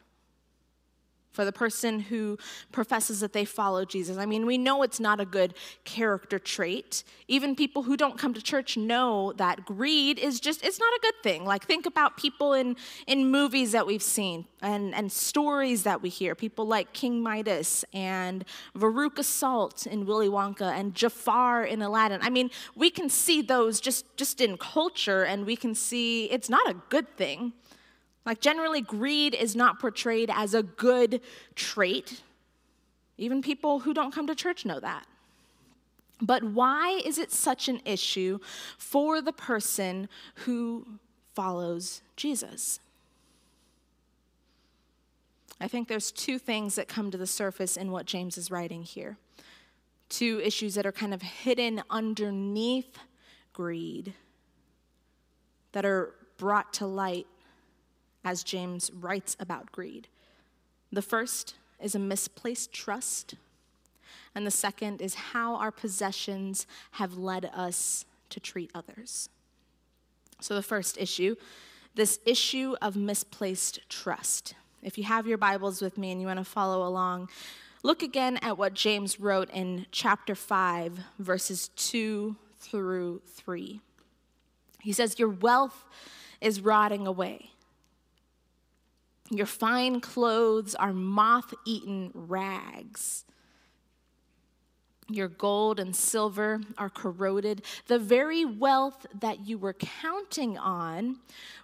For 1.32 1.44
the 1.44 1.52
person 1.52 2.00
who 2.00 2.38
professes 2.70 3.20
that 3.20 3.32
they 3.32 3.44
follow 3.44 3.84
Jesus. 3.84 4.18
I 4.18 4.26
mean, 4.26 4.46
we 4.46 4.58
know 4.58 4.82
it's 4.82 5.00
not 5.00 5.20
a 5.20 5.24
good 5.24 5.54
character 5.84 6.38
trait. 6.38 7.02
Even 7.28 7.56
people 7.56 7.82
who 7.82 7.96
don't 7.96 8.18
come 8.18 8.34
to 8.34 8.42
church 8.42 8.76
know 8.76 9.32
that 9.36 9.64
greed 9.64 10.18
is 10.18 10.40
just, 10.40 10.64
it's 10.64 10.78
not 10.78 10.92
a 10.92 11.00
good 11.00 11.22
thing. 11.22 11.44
Like, 11.44 11.64
think 11.64 11.86
about 11.86 12.16
people 12.16 12.52
in, 12.52 12.76
in 13.06 13.30
movies 13.30 13.72
that 13.72 13.86
we've 13.86 14.02
seen 14.02 14.46
and, 14.60 14.94
and 14.94 15.10
stories 15.10 15.82
that 15.82 16.02
we 16.02 16.08
hear. 16.08 16.34
People 16.34 16.66
like 16.66 16.92
King 16.92 17.22
Midas 17.22 17.84
and 17.92 18.44
Veruca 18.76 19.24
Salt 19.24 19.86
in 19.86 20.06
Willy 20.06 20.28
Wonka 20.28 20.72
and 20.72 20.94
Jafar 20.94 21.64
in 21.64 21.82
Aladdin. 21.82 22.20
I 22.22 22.30
mean, 22.30 22.50
we 22.76 22.90
can 22.90 23.08
see 23.08 23.42
those 23.42 23.80
just, 23.80 24.16
just 24.16 24.40
in 24.40 24.56
culture 24.56 25.22
and 25.24 25.46
we 25.46 25.56
can 25.56 25.74
see 25.74 26.26
it's 26.26 26.48
not 26.48 26.68
a 26.68 26.74
good 26.88 27.16
thing. 27.16 27.52
Like, 28.24 28.40
generally, 28.40 28.80
greed 28.80 29.34
is 29.34 29.56
not 29.56 29.80
portrayed 29.80 30.30
as 30.32 30.54
a 30.54 30.62
good 30.62 31.20
trait. 31.54 32.22
Even 33.18 33.42
people 33.42 33.80
who 33.80 33.92
don't 33.92 34.14
come 34.14 34.26
to 34.28 34.34
church 34.34 34.64
know 34.64 34.80
that. 34.80 35.06
But 36.20 36.44
why 36.44 37.02
is 37.04 37.18
it 37.18 37.32
such 37.32 37.68
an 37.68 37.80
issue 37.84 38.38
for 38.78 39.20
the 39.20 39.32
person 39.32 40.08
who 40.36 40.86
follows 41.34 42.00
Jesus? 42.14 42.78
I 45.60 45.66
think 45.66 45.88
there's 45.88 46.12
two 46.12 46.38
things 46.38 46.76
that 46.76 46.88
come 46.88 47.10
to 47.10 47.18
the 47.18 47.26
surface 47.26 47.76
in 47.76 47.90
what 47.90 48.06
James 48.06 48.38
is 48.38 48.50
writing 48.50 48.82
here. 48.82 49.16
Two 50.08 50.40
issues 50.44 50.74
that 50.74 50.86
are 50.86 50.92
kind 50.92 51.14
of 51.14 51.22
hidden 51.22 51.82
underneath 51.90 52.98
greed, 53.52 54.14
that 55.72 55.84
are 55.84 56.14
brought 56.36 56.72
to 56.74 56.86
light 56.86 57.26
as 58.24 58.42
James 58.42 58.90
writes 58.92 59.36
about 59.40 59.72
greed. 59.72 60.08
The 60.90 61.02
first 61.02 61.54
is 61.80 61.94
a 61.94 61.98
misplaced 61.98 62.72
trust, 62.72 63.34
and 64.34 64.46
the 64.46 64.50
second 64.50 65.00
is 65.00 65.14
how 65.14 65.56
our 65.56 65.70
possessions 65.70 66.66
have 66.92 67.16
led 67.16 67.50
us 67.54 68.04
to 68.30 68.40
treat 68.40 68.70
others. 68.74 69.28
So, 70.40 70.54
the 70.54 70.62
first 70.62 70.98
issue, 70.98 71.36
this 71.94 72.18
issue 72.24 72.74
of 72.82 72.96
misplaced 72.96 73.80
trust. 73.88 74.54
If 74.82 74.98
you 74.98 75.04
have 75.04 75.26
your 75.26 75.38
Bibles 75.38 75.80
with 75.80 75.96
me 75.96 76.10
and 76.10 76.20
you 76.20 76.26
want 76.26 76.38
to 76.38 76.44
follow 76.44 76.86
along, 76.86 77.28
look 77.82 78.02
again 78.02 78.38
at 78.42 78.58
what 78.58 78.74
James 78.74 79.20
wrote 79.20 79.50
in 79.50 79.86
chapter 79.92 80.34
5, 80.34 80.98
verses 81.18 81.70
2 81.76 82.34
through 82.58 83.22
3. 83.28 83.80
He 84.80 84.92
says, 84.92 85.18
Your 85.18 85.28
wealth 85.28 85.84
is 86.40 86.60
rotting 86.60 87.06
away 87.06 87.52
your 89.32 89.46
fine 89.46 90.00
clothes 90.00 90.74
are 90.74 90.92
moth 90.92 91.54
eaten 91.64 92.10
rags. 92.14 93.24
Your 95.08 95.28
gold 95.28 95.80
and 95.80 95.96
silver 95.96 96.60
are 96.76 96.90
corroded. 96.90 97.62
The 97.86 97.98
very 97.98 98.44
wealth 98.44 99.06
that 99.20 99.46
you 99.46 99.56
were 99.58 99.72
counting 99.72 100.58
on 100.58 101.18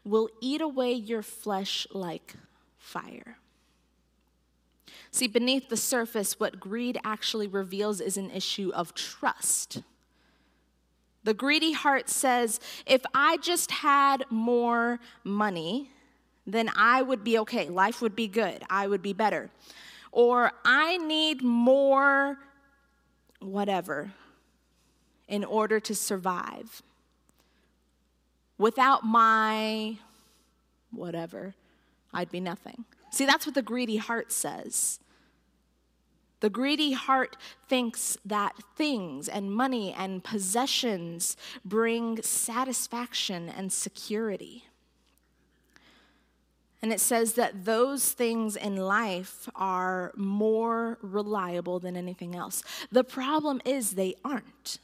will 0.05 0.31
eat 0.41 0.61
away 0.61 0.93
your 0.93 1.23
flesh 1.23 1.87
like 1.93 2.35
fire. 2.79 3.37
See, 5.11 5.27
beneath 5.27 5.69
the 5.69 5.77
surface, 5.77 6.41
what 6.41 6.59
greed 6.59 6.99
actually 7.05 7.47
reveals 7.47 8.01
is 8.01 8.17
an 8.17 8.31
issue 8.31 8.71
of 8.75 8.95
trust. 8.95 9.83
The 11.25 11.35
greedy 11.35 11.73
heart 11.73 12.09
says, 12.09 12.61
if 12.87 13.03
I 13.15 13.37
just 13.39 13.71
had 13.71 14.25
more 14.31 15.01
money, 15.25 15.91
then 16.49 16.71
I 16.75 17.03
would 17.03 17.23
be 17.23 17.39
okay. 17.41 17.69
Life 17.69 18.01
would 18.01 18.17
be 18.17 18.27
good. 18.27 18.63
I 18.71 18.87
would 18.87 19.03
be 19.03 19.13
better. 19.13 19.51
Or 20.11 20.53
I 20.65 20.97
need 20.97 21.43
more 21.43 22.39
whatever 23.41 24.13
in 25.29 25.45
order 25.45 25.79
to 25.79 25.95
survive. 25.95 26.83
Without 28.57 29.05
my 29.05 29.99
whatever, 30.91 31.55
I'd 32.15 32.31
be 32.31 32.41
nothing. 32.41 32.87
See, 33.11 33.27
that's 33.27 33.45
what 33.45 33.55
the 33.55 33.63
greedy 33.63 33.99
heart 33.99 34.33
says. 34.33 35.01
The 36.41 36.51
greedy 36.51 36.93
heart 36.93 37.37
thinks 37.69 38.17
that 38.25 38.55
things 38.77 39.29
and 39.29 39.53
money 39.53 39.93
and 39.93 40.25
possessions 40.25 41.37
bring 41.65 42.23
satisfaction 42.23 43.49
and 43.49 43.73
security. 43.73 44.65
And 46.81 46.93
it 46.93 47.01
says 47.01 47.35
that 47.35 47.65
those 47.65 48.13
things 48.13 48.55
in 48.55 48.77
life 48.77 49.49
are 49.57 50.13
more 50.17 50.99
reliable 51.03 51.81
than 51.81 51.97
anything 51.97 52.37
else. 52.37 52.63
The 52.93 53.03
problem 53.03 53.61
is 53.65 53.93
they 53.93 54.15
aren't. 54.25 54.79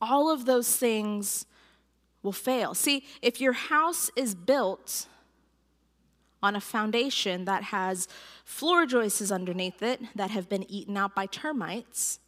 All 0.00 0.30
of 0.30 0.44
those 0.44 0.76
things 0.76 1.46
will 2.22 2.32
fail. 2.32 2.74
See, 2.74 3.04
if 3.22 3.40
your 3.40 3.52
house 3.52 4.10
is 4.16 4.34
built 4.34 5.06
on 6.42 6.56
a 6.56 6.60
foundation 6.60 7.44
that 7.44 7.64
has 7.64 8.08
floor 8.44 8.86
joists 8.86 9.30
underneath 9.30 9.82
it 9.82 10.00
that 10.16 10.30
have 10.30 10.48
been 10.48 10.68
eaten 10.70 10.96
out 10.96 11.14
by 11.14 11.26
termites, 11.26 12.18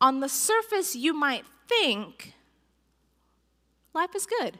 on 0.00 0.20
the 0.20 0.28
surface 0.28 0.94
you 0.94 1.14
might 1.14 1.44
think 1.68 2.34
life 3.92 4.14
is 4.14 4.26
good. 4.26 4.58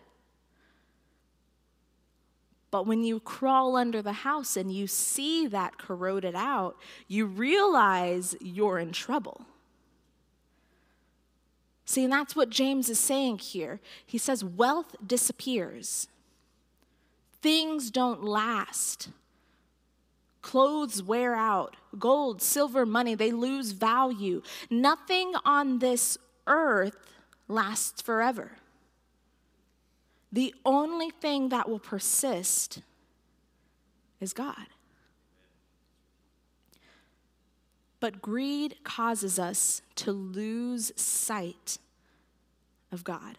But 2.74 2.88
when 2.88 3.04
you 3.04 3.20
crawl 3.20 3.76
under 3.76 4.02
the 4.02 4.12
house 4.12 4.56
and 4.56 4.72
you 4.72 4.88
see 4.88 5.46
that 5.46 5.78
corroded 5.78 6.34
out, 6.34 6.76
you 7.06 7.24
realize 7.24 8.34
you're 8.40 8.80
in 8.80 8.90
trouble. 8.90 9.46
See, 11.84 12.02
and 12.02 12.12
that's 12.12 12.34
what 12.34 12.50
James 12.50 12.90
is 12.90 12.98
saying 12.98 13.38
here. 13.38 13.78
He 14.04 14.18
says, 14.18 14.42
wealth 14.42 14.96
disappears, 15.06 16.08
things 17.40 17.92
don't 17.92 18.24
last. 18.24 19.10
Clothes 20.42 21.00
wear 21.00 21.36
out, 21.36 21.76
gold, 21.96 22.42
silver, 22.42 22.84
money, 22.84 23.14
they 23.14 23.30
lose 23.30 23.70
value. 23.70 24.42
Nothing 24.68 25.34
on 25.44 25.78
this 25.78 26.18
earth 26.48 26.96
lasts 27.46 28.02
forever. 28.02 28.56
The 30.34 30.52
only 30.66 31.10
thing 31.10 31.50
that 31.50 31.68
will 31.68 31.78
persist 31.78 32.80
is 34.20 34.32
God. 34.32 34.66
But 38.00 38.20
greed 38.20 38.78
causes 38.82 39.38
us 39.38 39.80
to 39.94 40.10
lose 40.10 40.90
sight 40.96 41.78
of 42.90 43.04
God. 43.04 43.38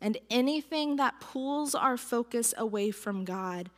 And 0.00 0.16
anything 0.30 0.94
that 0.94 1.18
pulls 1.18 1.74
our 1.74 1.96
focus 1.96 2.54
away 2.56 2.92
from 2.92 3.24
God 3.24 3.68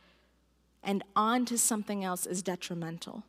and 0.83 1.03
onto 1.15 1.57
something 1.57 2.03
else 2.03 2.27
is 2.27 2.43
detrimental. 2.43 3.23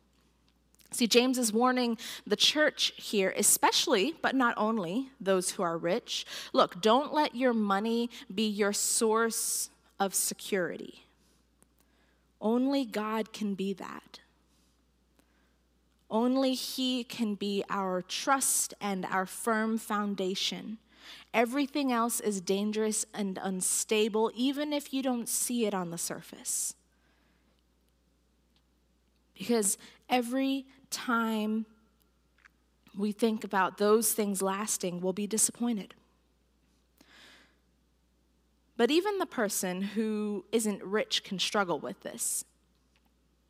See, 0.93 1.07
James 1.07 1.37
is 1.37 1.53
warning 1.53 1.97
the 2.27 2.35
church 2.35 2.91
here, 2.97 3.33
especially, 3.37 4.13
but 4.21 4.35
not 4.35 4.53
only, 4.57 5.09
those 5.21 5.51
who 5.51 5.63
are 5.63 5.77
rich. 5.77 6.25
Look, 6.51 6.81
don't 6.81 7.13
let 7.13 7.33
your 7.33 7.53
money 7.53 8.09
be 8.33 8.47
your 8.47 8.73
source 8.73 9.69
of 9.99 10.13
security. 10.13 11.05
Only 12.41 12.83
God 12.83 13.31
can 13.31 13.53
be 13.53 13.71
that. 13.73 14.19
Only 16.09 16.55
He 16.55 17.05
can 17.05 17.35
be 17.35 17.63
our 17.69 18.01
trust 18.01 18.73
and 18.81 19.05
our 19.05 19.25
firm 19.25 19.77
foundation. 19.77 20.77
Everything 21.33 21.93
else 21.93 22.19
is 22.19 22.41
dangerous 22.41 23.05
and 23.13 23.39
unstable, 23.41 24.29
even 24.35 24.73
if 24.73 24.93
you 24.93 25.01
don't 25.01 25.29
see 25.29 25.65
it 25.65 25.73
on 25.73 25.89
the 25.89 25.97
surface. 25.97 26.75
Because 29.37 29.77
every 30.09 30.65
time 30.91 31.65
we 32.97 33.11
think 33.11 33.43
about 33.43 33.77
those 33.77 34.13
things 34.13 34.41
lasting, 34.41 35.01
we'll 35.01 35.13
be 35.13 35.27
disappointed. 35.27 35.93
But 38.77 38.91
even 38.91 39.17
the 39.19 39.25
person 39.25 39.81
who 39.81 40.45
isn't 40.51 40.83
rich 40.83 41.23
can 41.23 41.39
struggle 41.39 41.79
with 41.79 42.01
this. 42.01 42.45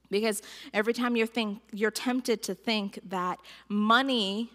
Because 0.10 0.42
every 0.74 0.94
time 0.94 1.16
you're, 1.16 1.26
think, 1.26 1.62
you're 1.72 1.90
tempted 1.90 2.44
to 2.44 2.54
think 2.54 3.00
that 3.08 3.40
money 3.70 4.52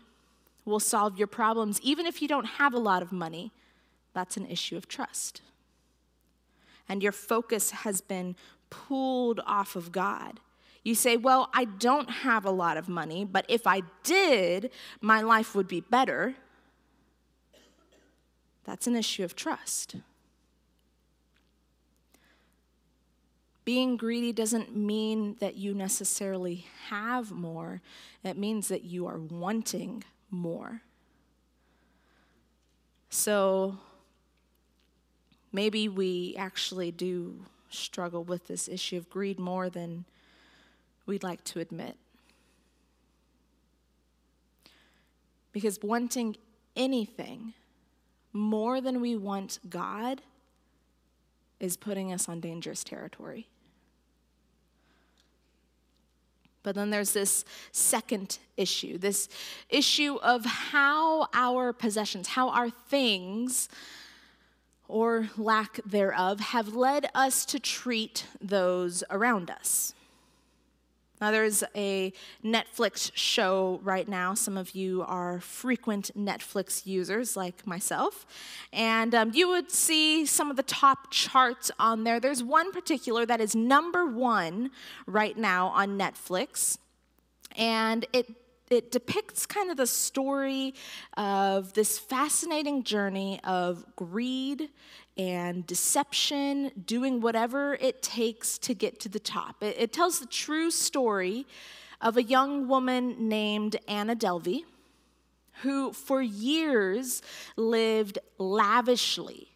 will 0.66 0.80
solve 0.80 1.16
your 1.16 1.28
problems, 1.28 1.80
even 1.80 2.04
if 2.04 2.20
you 2.20 2.28
don't 2.28 2.44
have 2.44 2.74
a 2.74 2.78
lot 2.78 3.00
of 3.00 3.10
money, 3.10 3.52
that's 4.12 4.36
an 4.36 4.46
issue 4.46 4.76
of 4.76 4.86
trust. 4.86 5.40
And 6.88 7.02
your 7.02 7.12
focus 7.12 7.70
has 7.70 8.00
been 8.00 8.36
pulled 8.68 9.40
off 9.46 9.76
of 9.76 9.92
God. 9.92 10.40
You 10.86 10.94
say, 10.94 11.16
Well, 11.16 11.50
I 11.52 11.64
don't 11.64 12.08
have 12.08 12.44
a 12.44 12.50
lot 12.52 12.76
of 12.76 12.88
money, 12.88 13.24
but 13.24 13.44
if 13.48 13.66
I 13.66 13.82
did, 14.04 14.70
my 15.00 15.20
life 15.20 15.52
would 15.56 15.66
be 15.66 15.80
better. 15.80 16.36
That's 18.62 18.86
an 18.86 18.94
issue 18.94 19.24
of 19.24 19.34
trust. 19.34 19.96
Being 23.64 23.96
greedy 23.96 24.32
doesn't 24.32 24.76
mean 24.76 25.34
that 25.40 25.56
you 25.56 25.74
necessarily 25.74 26.68
have 26.88 27.32
more, 27.32 27.80
it 28.22 28.38
means 28.38 28.68
that 28.68 28.84
you 28.84 29.08
are 29.08 29.18
wanting 29.18 30.04
more. 30.30 30.82
So 33.10 33.76
maybe 35.50 35.88
we 35.88 36.36
actually 36.38 36.92
do 36.92 37.40
struggle 37.70 38.22
with 38.22 38.46
this 38.46 38.68
issue 38.68 38.98
of 38.98 39.10
greed 39.10 39.40
more 39.40 39.68
than 39.68 40.04
we'd 41.06 41.22
like 41.22 41.42
to 41.44 41.60
admit. 41.60 41.96
Because 45.52 45.78
wanting 45.82 46.36
anything 46.74 47.54
more 48.32 48.80
than 48.80 49.00
we 49.00 49.16
want 49.16 49.58
God 49.70 50.20
is 51.58 51.76
putting 51.76 52.12
us 52.12 52.28
on 52.28 52.40
dangerous 52.40 52.84
territory. 52.84 53.48
But 56.62 56.74
then 56.74 56.90
there's 56.90 57.12
this 57.12 57.44
second 57.70 58.38
issue 58.56 58.98
this 58.98 59.28
issue 59.68 60.16
of 60.16 60.44
how 60.44 61.28
our 61.32 61.72
possessions, 61.72 62.26
how 62.26 62.48
our 62.48 62.70
things, 62.70 63.68
or 64.88 65.28
lack 65.36 65.78
thereof, 65.86 66.40
have 66.40 66.74
led 66.74 67.08
us 67.14 67.44
to 67.46 67.60
treat 67.60 68.26
those 68.40 69.04
around 69.10 69.48
us. 69.48 69.94
Now, 71.20 71.30
there's 71.30 71.64
a 71.74 72.12
Netflix 72.44 73.10
show 73.14 73.80
right 73.82 74.06
now. 74.06 74.34
Some 74.34 74.56
of 74.56 74.74
you 74.74 75.02
are 75.06 75.40
frequent 75.40 76.10
Netflix 76.16 76.86
users 76.86 77.36
like 77.36 77.66
myself. 77.66 78.26
And 78.72 79.14
um, 79.14 79.30
you 79.32 79.48
would 79.48 79.70
see 79.70 80.26
some 80.26 80.50
of 80.50 80.56
the 80.56 80.62
top 80.62 81.10
charts 81.10 81.70
on 81.78 82.04
there. 82.04 82.20
There's 82.20 82.42
one 82.42 82.72
particular 82.72 83.24
that 83.26 83.40
is 83.40 83.54
number 83.56 84.06
one 84.06 84.70
right 85.06 85.36
now 85.36 85.68
on 85.68 85.98
Netflix. 85.98 86.78
And 87.56 88.06
it 88.12 88.26
it 88.70 88.90
depicts 88.90 89.46
kind 89.46 89.70
of 89.70 89.76
the 89.76 89.86
story 89.86 90.74
of 91.16 91.72
this 91.74 91.98
fascinating 91.98 92.82
journey 92.82 93.40
of 93.44 93.84
greed 93.96 94.70
and 95.16 95.66
deception, 95.66 96.70
doing 96.84 97.20
whatever 97.20 97.74
it 97.74 98.02
takes 98.02 98.58
to 98.58 98.74
get 98.74 99.00
to 99.00 99.08
the 99.08 99.18
top. 99.20 99.62
It, 99.62 99.76
it 99.78 99.92
tells 99.92 100.20
the 100.20 100.26
true 100.26 100.70
story 100.70 101.46
of 102.00 102.16
a 102.16 102.22
young 102.22 102.68
woman 102.68 103.28
named 103.28 103.76
Anna 103.88 104.14
Delvey, 104.14 104.64
who 105.62 105.92
for 105.92 106.20
years 106.20 107.22
lived 107.56 108.18
lavishly 108.38 109.55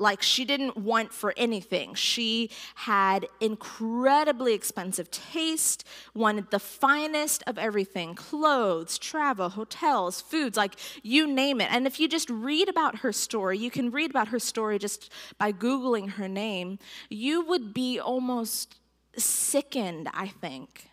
like 0.00 0.22
she 0.22 0.44
didn't 0.44 0.76
want 0.76 1.12
for 1.12 1.34
anything. 1.36 1.94
She 1.94 2.50
had 2.74 3.28
incredibly 3.38 4.54
expensive 4.54 5.10
taste, 5.10 5.86
wanted 6.14 6.50
the 6.50 6.58
finest 6.58 7.42
of 7.46 7.58
everything 7.58 8.14
clothes, 8.14 8.98
travel, 8.98 9.50
hotels, 9.50 10.20
foods, 10.20 10.56
like 10.56 10.74
you 11.02 11.26
name 11.26 11.60
it. 11.60 11.70
And 11.70 11.86
if 11.86 12.00
you 12.00 12.08
just 12.08 12.30
read 12.30 12.68
about 12.68 13.00
her 13.00 13.12
story, 13.12 13.58
you 13.58 13.70
can 13.70 13.90
read 13.90 14.10
about 14.10 14.28
her 14.28 14.38
story 14.38 14.78
just 14.78 15.12
by 15.36 15.52
Googling 15.52 16.12
her 16.12 16.28
name, 16.28 16.78
you 17.10 17.44
would 17.44 17.74
be 17.74 18.00
almost 18.00 18.76
sickened, 19.16 20.08
I 20.14 20.28
think, 20.28 20.88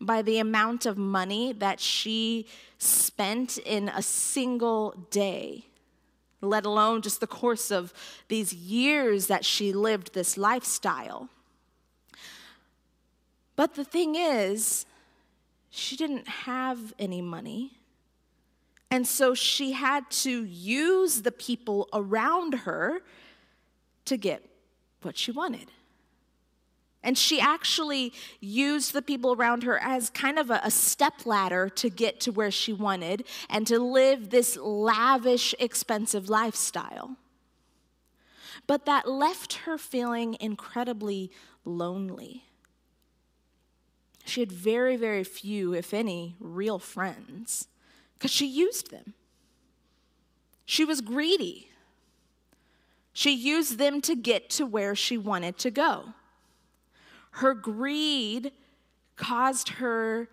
by 0.00 0.22
the 0.22 0.38
amount 0.38 0.84
of 0.84 0.98
money 0.98 1.52
that 1.52 1.78
she 1.78 2.46
spent 2.78 3.58
in 3.58 3.88
a 3.88 4.02
single 4.02 5.06
day 5.10 5.64
let 6.40 6.64
alone 6.64 7.02
just 7.02 7.20
the 7.20 7.26
course 7.26 7.70
of 7.70 7.92
these 8.28 8.52
years 8.52 9.26
that 9.26 9.44
she 9.44 9.72
lived 9.72 10.14
this 10.14 10.36
lifestyle. 10.36 11.28
But 13.56 13.74
the 13.74 13.84
thing 13.84 14.14
is, 14.14 14.86
she 15.70 15.96
didn't 15.96 16.28
have 16.28 16.94
any 16.98 17.20
money. 17.20 17.72
And 18.90 19.06
so 19.06 19.34
she 19.34 19.72
had 19.72 20.10
to 20.10 20.44
use 20.44 21.22
the 21.22 21.32
people 21.32 21.88
around 21.92 22.54
her 22.54 23.00
to 24.06 24.16
get 24.16 24.48
what 25.02 25.16
she 25.16 25.30
wanted. 25.30 25.70
And 27.02 27.16
she 27.16 27.40
actually 27.40 28.12
used 28.40 28.92
the 28.92 29.02
people 29.02 29.32
around 29.32 29.62
her 29.62 29.78
as 29.78 30.10
kind 30.10 30.38
of 30.38 30.50
a, 30.50 30.60
a 30.64 30.70
step 30.70 31.24
ladder 31.24 31.68
to 31.70 31.88
get 31.88 32.20
to 32.20 32.32
where 32.32 32.50
she 32.50 32.72
wanted 32.72 33.24
and 33.48 33.66
to 33.68 33.78
live 33.78 34.30
this 34.30 34.56
lavish, 34.60 35.54
expensive 35.58 36.28
lifestyle. 36.28 37.16
But 38.66 38.84
that 38.86 39.08
left 39.08 39.54
her 39.64 39.78
feeling 39.78 40.36
incredibly 40.40 41.30
lonely. 41.64 42.44
She 44.24 44.40
had 44.40 44.52
very, 44.52 44.96
very 44.96 45.24
few, 45.24 45.72
if 45.72 45.94
any, 45.94 46.36
real 46.38 46.78
friends 46.78 47.68
because 48.14 48.30
she 48.30 48.46
used 48.46 48.90
them. 48.90 49.14
She 50.66 50.84
was 50.84 51.00
greedy. 51.00 51.70
She 53.14 53.32
used 53.32 53.78
them 53.78 54.02
to 54.02 54.14
get 54.14 54.50
to 54.50 54.66
where 54.66 54.94
she 54.94 55.16
wanted 55.16 55.56
to 55.58 55.70
go. 55.70 56.12
Her 57.32 57.54
greed 57.54 58.52
caused 59.16 59.68
her 59.70 60.28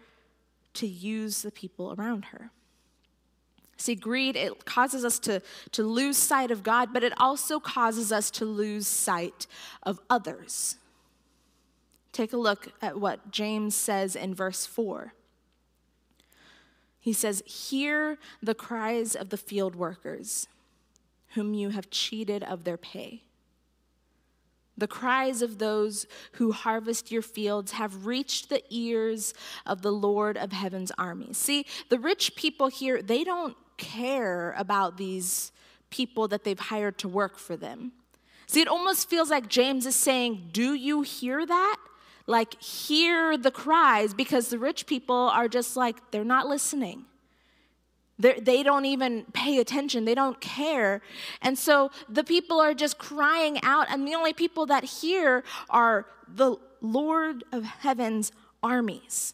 to 0.76 0.88
use 0.88 1.42
the 1.42 1.52
people 1.52 1.96
around 1.98 2.26
her. 2.26 2.52
See, 3.78 3.96
greed, 3.96 4.36
it 4.36 4.66
causes 4.66 5.04
us 5.04 5.20
to, 5.20 5.42
to 5.72 5.84
lose 5.84 6.18
sight 6.18 6.50
of 6.50 6.64
God, 6.64 6.94
but 6.94 7.04
it 7.04 7.14
also 7.18 7.60
causes 7.60 8.12
us 8.12 8.32
to 8.32 8.46
lose 8.46 8.88
sight 8.88 9.48
of 9.84 10.00
others. 10.10 10.78
Take 12.14 12.32
a 12.32 12.38
look 12.38 12.70
at 12.82 12.98
what 12.98 13.32
James 13.32 13.76
says 13.76 14.16
in 14.16 14.34
verse 14.34 14.66
4. 14.66 15.14
He 17.02 17.12
says, 17.12 17.44
Hear 17.46 18.18
the 18.42 18.56
cries 18.56 19.16
of 19.16 19.30
the 19.30 19.38
field 19.38 19.76
workers, 19.76 20.48
whom 21.34 21.54
you 21.54 21.70
have 21.70 21.90
cheated 21.90 22.44
of 22.44 22.64
their 22.64 22.78
pay. 22.78 23.25
The 24.78 24.88
cries 24.88 25.42
of 25.42 25.58
those 25.58 26.06
who 26.34 26.52
harvest 26.52 27.12
your 27.12 27.22
fields 27.22 27.74
have 27.74 28.06
reached 28.06 28.50
the 28.50 28.62
ears 28.70 29.34
of 29.66 29.82
the 29.82 29.92
Lord 29.92 30.38
of 30.38 30.52
heaven's 30.52 30.92
armies. 30.98 31.38
See, 31.38 31.66
the 31.90 32.00
rich 32.00 32.36
people 32.36 32.68
here, 32.68 33.02
they 33.02 33.24
don't 33.24 33.56
care 33.78 34.54
about 34.58 34.98
these 34.98 35.52
people 35.90 36.28
that 36.28 36.44
they've 36.44 36.60
hired 36.60 36.98
to 37.00 37.08
work 37.08 37.38
for 37.38 37.56
them. 37.56 37.94
See, 38.48 38.62
it 38.62 38.68
almost 38.68 39.10
feels 39.10 39.30
like 39.30 39.48
James 39.48 39.86
is 39.86 39.96
saying, 39.96 40.50
Do 40.52 40.74
you 40.74 41.02
hear 41.02 41.46
that? 41.46 41.78
Like, 42.28 42.62
hear 42.62 43.38
the 43.38 43.52
cries 43.52 44.14
because 44.14 44.50
the 44.50 44.60
rich 44.60 44.88
people 44.88 45.16
are 45.16 45.48
just 45.48 45.78
like, 45.78 46.12
they're 46.12 46.24
not 46.24 46.48
listening. 46.48 47.06
They're, 48.18 48.40
they 48.40 48.64
do 48.64 48.70
not 48.70 48.86
even 48.86 49.26
pay 49.34 49.60
attention. 49.60 50.06
They 50.06 50.16
don't 50.16 50.40
care. 50.40 51.02
And 51.42 51.58
so 51.58 51.92
the 52.08 52.24
people 52.24 52.60
are 52.60 52.74
just 52.74 52.98
crying 52.98 53.60
out, 53.64 53.88
and 53.90 54.08
the 54.08 54.16
only 54.16 54.34
people 54.34 54.66
that 54.68 54.84
hear 54.86 55.44
are 55.70 56.06
the 56.28 56.56
Lord 56.82 57.44
of 57.52 57.64
heaven's 57.64 58.32
armies. 58.64 59.34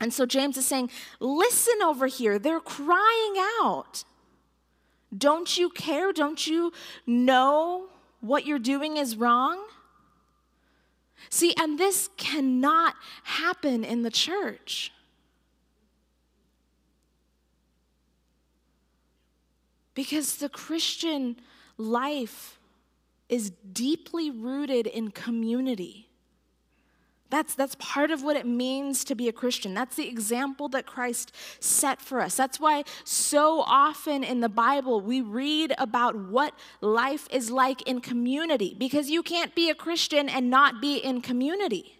And 0.00 0.12
so 0.12 0.26
James 0.26 0.56
is 0.56 0.66
saying, 0.66 0.90
Listen 1.20 1.80
over 1.82 2.06
here. 2.06 2.38
They're 2.38 2.60
crying 2.60 3.34
out. 3.62 4.04
Don't 5.16 5.56
you 5.56 5.70
care? 5.70 6.12
Don't 6.12 6.46
you 6.46 6.72
know 7.06 7.86
what 8.20 8.44
you're 8.44 8.58
doing 8.58 8.96
is 8.98 9.16
wrong? 9.16 9.64
See, 11.30 11.54
and 11.58 11.78
this 11.78 12.10
cannot 12.16 12.94
happen 13.22 13.84
in 13.84 14.02
the 14.02 14.10
church. 14.10 14.92
Because 19.96 20.36
the 20.36 20.48
Christian 20.48 21.36
life 21.76 22.60
is 23.28 23.50
deeply 23.72 24.30
rooted 24.30 24.86
in 24.86 25.10
community. 25.10 26.08
That's, 27.28 27.56
that's 27.56 27.74
part 27.80 28.12
of 28.12 28.22
what 28.22 28.36
it 28.36 28.46
means 28.46 29.02
to 29.04 29.16
be 29.16 29.28
a 29.28 29.32
Christian. 29.32 29.74
That's 29.74 29.96
the 29.96 30.06
example 30.06 30.68
that 30.68 30.86
Christ 30.86 31.32
set 31.58 32.00
for 32.00 32.20
us. 32.20 32.36
That's 32.36 32.60
why 32.60 32.84
so 33.02 33.62
often 33.62 34.22
in 34.22 34.40
the 34.40 34.48
Bible 34.48 35.00
we 35.00 35.20
read 35.22 35.74
about 35.76 36.14
what 36.14 36.54
life 36.80 37.26
is 37.32 37.50
like 37.50 37.82
in 37.82 38.00
community, 38.00 38.76
because 38.78 39.10
you 39.10 39.24
can't 39.24 39.56
be 39.56 39.70
a 39.70 39.74
Christian 39.74 40.28
and 40.28 40.48
not 40.50 40.80
be 40.80 40.98
in 40.98 41.20
community. 41.20 41.95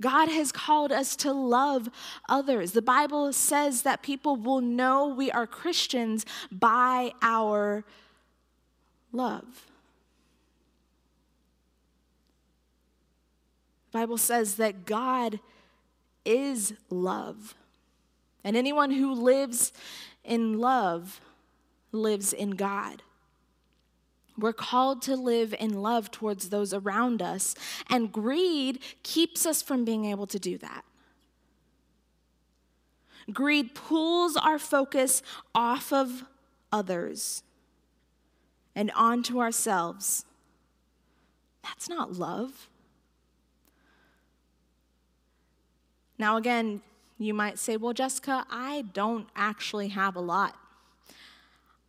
God 0.00 0.28
has 0.28 0.50
called 0.50 0.90
us 0.90 1.14
to 1.16 1.32
love 1.32 1.88
others. 2.28 2.72
The 2.72 2.82
Bible 2.82 3.32
says 3.32 3.82
that 3.82 4.02
people 4.02 4.36
will 4.36 4.60
know 4.60 5.06
we 5.06 5.30
are 5.30 5.46
Christians 5.46 6.24
by 6.50 7.12
our 7.22 7.84
love. 9.12 9.66
The 13.92 13.98
Bible 13.98 14.18
says 14.18 14.56
that 14.56 14.86
God 14.86 15.40
is 16.24 16.74
love. 16.88 17.54
And 18.44 18.56
anyone 18.56 18.92
who 18.92 19.12
lives 19.12 19.72
in 20.24 20.58
love 20.58 21.20
lives 21.92 22.32
in 22.32 22.50
God. 22.52 23.02
We're 24.40 24.52
called 24.52 25.02
to 25.02 25.16
live 25.16 25.54
in 25.58 25.82
love 25.82 26.10
towards 26.10 26.48
those 26.48 26.72
around 26.72 27.22
us, 27.22 27.54
and 27.88 28.10
greed 28.10 28.80
keeps 29.02 29.46
us 29.46 29.62
from 29.62 29.84
being 29.84 30.06
able 30.06 30.26
to 30.26 30.38
do 30.38 30.58
that. 30.58 30.84
Greed 33.32 33.74
pulls 33.74 34.36
our 34.36 34.58
focus 34.58 35.22
off 35.54 35.92
of 35.92 36.24
others 36.72 37.42
and 38.74 38.90
onto 38.96 39.40
ourselves. 39.40 40.24
That's 41.62 41.88
not 41.88 42.14
love. 42.14 42.68
Now, 46.18 46.36
again, 46.36 46.82
you 47.18 47.34
might 47.34 47.58
say, 47.58 47.76
well, 47.76 47.92
Jessica, 47.92 48.46
I 48.50 48.84
don't 48.92 49.28
actually 49.36 49.88
have 49.88 50.16
a 50.16 50.20
lot. 50.20 50.56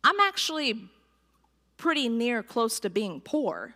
I'm 0.04 0.20
actually 0.20 0.90
pretty 1.82 2.08
near 2.08 2.44
close 2.44 2.78
to 2.78 2.88
being 2.88 3.20
poor. 3.20 3.74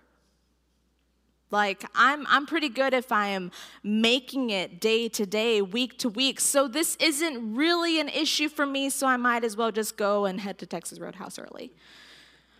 Like, 1.50 1.84
I'm, 1.92 2.24
I'm 2.28 2.46
pretty 2.46 2.68
good 2.68 2.94
if 2.94 3.10
I 3.10 3.26
am 3.26 3.50
making 3.82 4.50
it 4.50 4.80
day 4.80 5.08
to 5.08 5.26
day, 5.26 5.60
week 5.60 5.98
to 5.98 6.08
week. 6.08 6.38
So, 6.38 6.68
this 6.68 6.94
isn't 7.00 7.56
really 7.56 7.98
an 7.98 8.08
issue 8.08 8.48
for 8.48 8.64
me, 8.64 8.90
so 8.90 9.08
I 9.08 9.16
might 9.16 9.42
as 9.42 9.56
well 9.56 9.72
just 9.72 9.96
go 9.96 10.24
and 10.24 10.40
head 10.40 10.56
to 10.58 10.66
Texas 10.66 11.00
Roadhouse 11.00 11.36
early. 11.36 11.72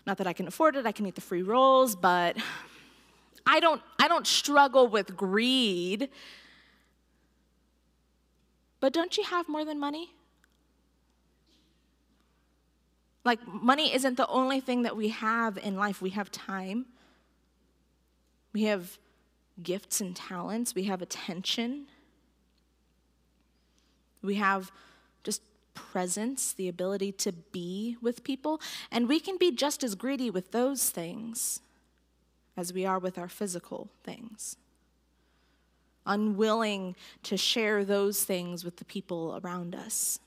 Not 0.05 0.19
that 0.19 0.27
I 0.27 0.33
can 0.33 0.49
afford 0.49 0.75
it, 0.75 0.85
I 0.85 0.91
can 0.91 1.07
eat 1.07 1.15
the 1.15 1.21
free 1.21 1.45
rolls, 1.45 1.95
but 1.95 2.37
I 3.47 3.61
don't, 3.61 3.81
I 4.01 4.09
don't 4.09 4.27
struggle 4.27 4.89
with 4.89 5.17
greed. 5.17 6.09
But 8.81 8.93
don't 8.93 9.17
you 9.17 9.23
have 9.23 9.49
more 9.49 9.65
than 9.65 9.79
money? 9.79 10.11
Like, 13.27 13.45
money 13.45 13.93
isn't 13.93 14.17
the 14.17 14.29
only 14.29 14.61
thing 14.61 14.83
that 14.83 14.97
we 14.97 15.09
have 15.09 15.59
in 15.59 15.75
life. 15.75 16.01
We 16.01 16.11
have 16.11 16.31
time, 16.31 16.87
we 18.53 18.63
have 18.63 18.99
gifts 19.61 20.01
and 20.01 20.15
talents, 20.15 20.77
we 20.77 20.85
have 20.85 21.03
attention, 21.03 21.89
we 24.23 24.37
have 24.37 24.71
just 25.25 25.43
presence, 25.75 26.53
the 26.53 26.69
ability 26.69 27.11
to 27.13 27.33
be 27.33 27.97
with 28.01 28.23
people. 28.23 28.61
And 28.93 29.09
we 29.09 29.19
can 29.19 29.39
be 29.39 29.51
just 29.51 29.83
as 29.83 29.97
greedy 29.97 30.31
with 30.31 30.53
those 30.53 30.89
things 30.89 31.61
as 32.57 32.73
we 32.73 32.87
are 32.87 33.01
with 33.01 33.19
our 33.19 33.29
physical 33.29 33.91
things. 34.05 34.57
Unwilling 36.07 36.95
to 37.25 37.37
share 37.37 37.85
those 37.85 38.23
things 38.23 38.65
with 38.65 38.77
the 38.77 38.85
people 38.85 39.41
around 39.43 39.75
us. 39.75 40.21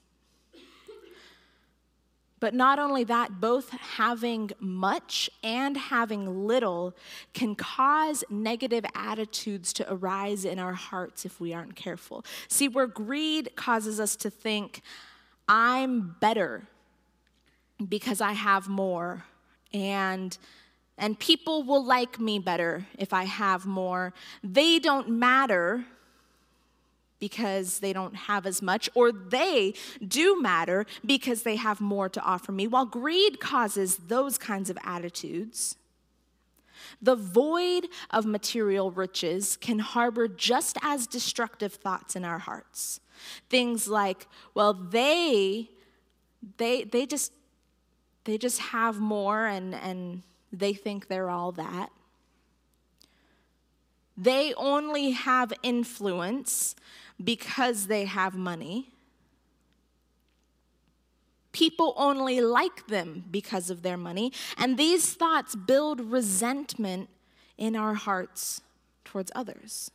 But 2.40 2.54
not 2.54 2.80
only 2.80 3.04
that, 3.06 3.42
both 3.42 3.70
having 3.70 4.52
much 4.60 5.30
and 5.44 5.76
having 5.76 6.48
little 6.48 6.96
can 7.34 7.56
cause 7.56 8.24
negative 8.30 8.86
attitudes 8.96 9.74
to 9.74 9.94
arise 9.94 10.46
in 10.46 10.60
our 10.60 10.74
hearts 10.74 11.26
if 11.26 11.40
we 11.40 11.54
aren't 11.54 11.76
careful. 11.76 12.24
See, 12.48 12.68
where 12.68 12.88
greed 12.88 13.56
causes 13.56 14.00
us 14.00 14.16
to 14.18 14.30
think, 14.30 14.82
I'm 15.48 16.16
better 16.20 16.64
because 17.88 18.22
I 18.22 18.34
have 18.34 18.68
more, 18.68 19.26
and 19.74 20.38
and 20.98 21.18
people 21.18 21.64
will 21.64 21.84
like 21.84 22.20
me 22.20 22.40
better 22.40 22.86
if 22.98 23.14
I 23.14 23.24
have 23.24 23.66
more. 23.66 24.14
They 24.44 24.80
don't 24.80 25.10
matter 25.10 25.86
because 27.20 27.80
they 27.80 27.94
don't 27.94 28.16
have 28.16 28.46
as 28.46 28.62
much, 28.62 28.90
or 28.94 29.12
they 29.12 29.74
do 30.06 30.42
matter 30.42 30.86
because 31.06 31.44
they 31.44 31.58
have 31.58 31.82
more 31.82 32.10
to 32.10 32.22
offer 32.22 32.52
me. 32.52 32.68
While 32.68 32.86
greed 32.86 33.40
causes 33.40 33.98
those 34.08 34.38
kinds 34.38 34.70
of 34.70 34.78
attitudes, 34.84 35.76
the 37.02 37.16
void 37.16 37.88
of 38.10 38.26
material 38.26 38.92
riches 38.92 39.58
can 39.58 39.80
harbor 39.80 40.28
just 40.28 40.78
as 40.82 41.08
destructive 41.08 41.74
thoughts 41.74 42.16
in 42.16 42.26
our 42.26 42.40
hearts. 42.40 43.00
Things 43.50 43.88
like, 43.88 44.28
well, 44.54 44.74
they 44.74 45.70
they 46.58 46.84
they 46.84 47.06
just 47.06 47.34
they 48.24 48.38
just 48.38 48.60
have 48.60 49.00
more 49.00 49.46
and 49.46 49.76
and 49.76 50.24
they 50.52 50.74
think 50.74 51.08
they're 51.08 51.30
all 51.30 51.52
that. 51.54 51.92
They 54.18 54.54
only 54.56 55.12
have 55.12 55.54
influence 55.64 56.76
because 57.24 57.88
they 57.88 58.06
have 58.06 58.36
money. 58.36 58.90
People 61.52 61.94
only 61.98 62.42
like 62.42 62.88
them 62.88 63.26
because 63.30 63.70
of 63.70 63.82
their 63.82 63.98
money. 63.98 64.32
And 64.58 64.78
these 64.78 65.14
thoughts 65.14 65.56
build 65.56 66.00
resentment 66.00 67.10
in 67.58 67.76
our 67.76 67.96
hearts 67.96 68.62
towards 69.04 69.32
others. 69.36 69.92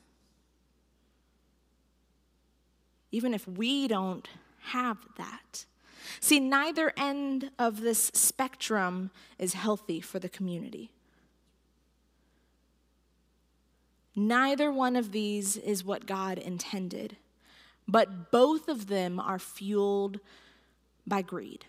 Even 3.12 3.32
if 3.32 3.46
we 3.46 3.86
don't 3.86 4.28
have 4.64 4.98
that. 5.16 5.64
See, 6.20 6.40
neither 6.40 6.92
end 6.96 7.50
of 7.58 7.80
this 7.80 8.10
spectrum 8.12 9.10
is 9.38 9.54
healthy 9.54 10.00
for 10.00 10.18
the 10.18 10.28
community. 10.28 10.90
Neither 14.16 14.70
one 14.72 14.96
of 14.96 15.12
these 15.12 15.56
is 15.56 15.84
what 15.84 16.06
God 16.06 16.38
intended, 16.38 17.16
but 17.88 18.30
both 18.30 18.68
of 18.68 18.86
them 18.86 19.18
are 19.18 19.38
fueled 19.38 20.20
by 21.06 21.22
greed. 21.22 21.66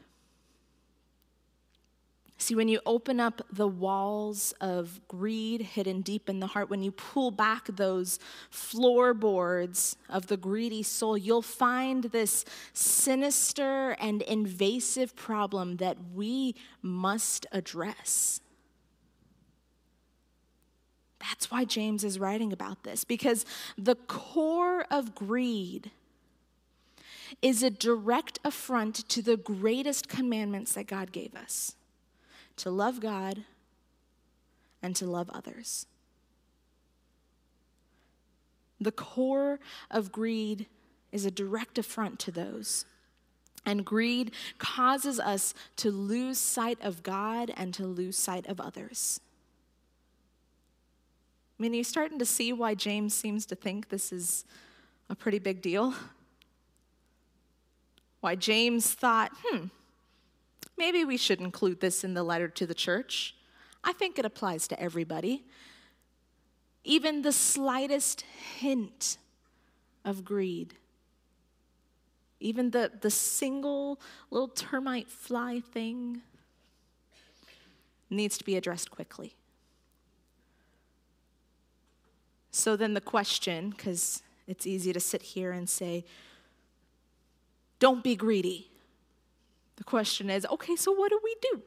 See, 2.38 2.54
when 2.54 2.68
you 2.68 2.82
open 2.86 3.20
up 3.20 3.42
the 3.52 3.68
walls 3.68 4.54
of 4.60 5.00
greed 5.08 5.62
hidden 5.62 6.02
deep 6.02 6.30
in 6.30 6.40
the 6.42 6.48
heart, 6.48 6.70
when 6.70 6.84
you 6.84 6.92
pull 6.92 7.32
back 7.32 7.66
those 7.66 8.20
floorboards 8.50 9.96
of 10.10 10.28
the 10.28 10.38
greedy 10.38 10.84
soul, 10.84 11.18
you'll 11.18 11.42
find 11.42 12.04
this 12.04 12.46
sinister 12.74 13.92
and 14.00 14.22
invasive 14.22 15.16
problem 15.16 15.78
that 15.78 15.98
we 16.14 16.56
must 16.82 17.48
address. 17.52 18.42
That's 21.30 21.50
why 21.50 21.66
James 21.66 22.04
is 22.04 22.20
writing 22.20 22.54
about 22.54 22.84
this, 22.84 23.04
because 23.04 23.46
the 23.78 23.96
core 23.96 24.86
of 24.92 25.16
greed 25.16 25.92
is 27.42 27.64
a 27.64 27.70
direct 27.70 28.40
affront 28.44 29.08
to 29.10 29.22
the 29.22 29.38
greatest 29.38 30.08
commandments 30.08 30.74
that 30.74 30.88
God 30.88 31.12
gave 31.12 31.36
us 31.36 31.76
to 32.58 32.70
love 32.70 33.00
God 33.00 33.44
and 34.82 34.96
to 34.96 35.06
love 35.06 35.30
others. 35.34 35.88
The 38.80 38.92
core 38.92 39.60
of 39.90 40.12
greed 40.12 40.68
is 41.12 41.26
a 41.26 41.32
direct 41.32 41.78
affront 41.78 42.20
to 42.20 42.32
those. 42.32 42.86
And 43.66 43.84
greed 43.84 44.32
causes 44.60 45.20
us 45.20 45.54
to 45.78 45.90
lose 45.90 46.38
sight 46.38 46.78
of 46.82 47.02
God 47.02 47.52
and 47.58 47.74
to 47.74 47.88
lose 47.88 48.16
sight 48.16 48.46
of 48.46 48.62
others. 48.62 49.20
I 51.58 51.64
mean, 51.64 51.72
are 51.72 51.78
you 51.78 51.84
starting 51.86 52.20
to 52.20 52.26
see 52.26 52.52
why 52.52 52.76
James 52.76 53.14
seems 53.14 53.46
to 53.46 53.56
think 53.56 53.88
this 53.88 54.12
is 54.12 54.44
a 55.10 55.16
pretty 55.16 55.40
big 55.40 55.62
deal? 55.62 55.94
Why 58.20 58.36
James 58.36 58.92
thought, 58.94 59.32
hmm, 59.42 59.68
maybe 60.78 61.06
we 61.06 61.16
should 61.16 61.40
include 61.40 61.80
this 61.80 62.04
in 62.04 62.14
the 62.14 62.24
letter 62.24 62.50
to 62.50 62.66
the 62.66 62.74
church. 62.74 63.36
I 63.86 63.94
think 63.94 64.20
it 64.20 64.26
applies 64.26 64.68
to 64.70 64.80
everybody. 64.80 65.46
Even 66.84 67.22
the 67.22 67.32
slightest 67.32 68.26
hint 68.60 69.18
of 70.04 70.26
greed, 70.26 70.74
even 72.42 72.72
the, 72.72 72.92
the 73.00 73.10
single 73.10 74.00
little 74.30 74.50
termite 74.50 75.10
fly 75.10 75.62
thing, 75.62 76.22
needs 78.10 78.38
to 78.38 78.44
be 78.44 78.58
addressed 78.58 78.92
quickly. 78.92 79.36
So 82.56 82.78
then 82.78 82.94
the 82.94 83.02
question, 83.02 83.72
because 83.72 84.24
it's 84.48 84.66
easy 84.66 84.94
to 84.94 85.00
sit 85.02 85.22
here 85.22 85.52
and 85.52 85.68
say, 85.68 86.06
don't 87.80 88.02
be 88.02 88.16
greedy. 88.16 88.70
The 89.76 89.84
question 89.84 90.30
is, 90.30 90.46
okay, 90.50 90.78
so 90.78 90.94
what 90.94 91.10
do 91.10 91.20
we 91.22 91.36
do? 91.42 91.62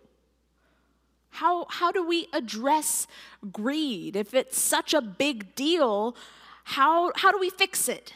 How, 1.29 1.67
how 1.69 1.93
do 1.93 2.03
we 2.09 2.29
address 2.33 3.07
greed? 3.53 4.17
If 4.17 4.33
it's 4.33 4.59
such 4.59 4.95
a 4.95 5.03
big 5.03 5.55
deal, 5.55 6.17
how, 6.65 7.13
how 7.17 7.33
do 7.33 7.39
we 7.39 7.51
fix 7.51 7.87
it? 7.87 8.15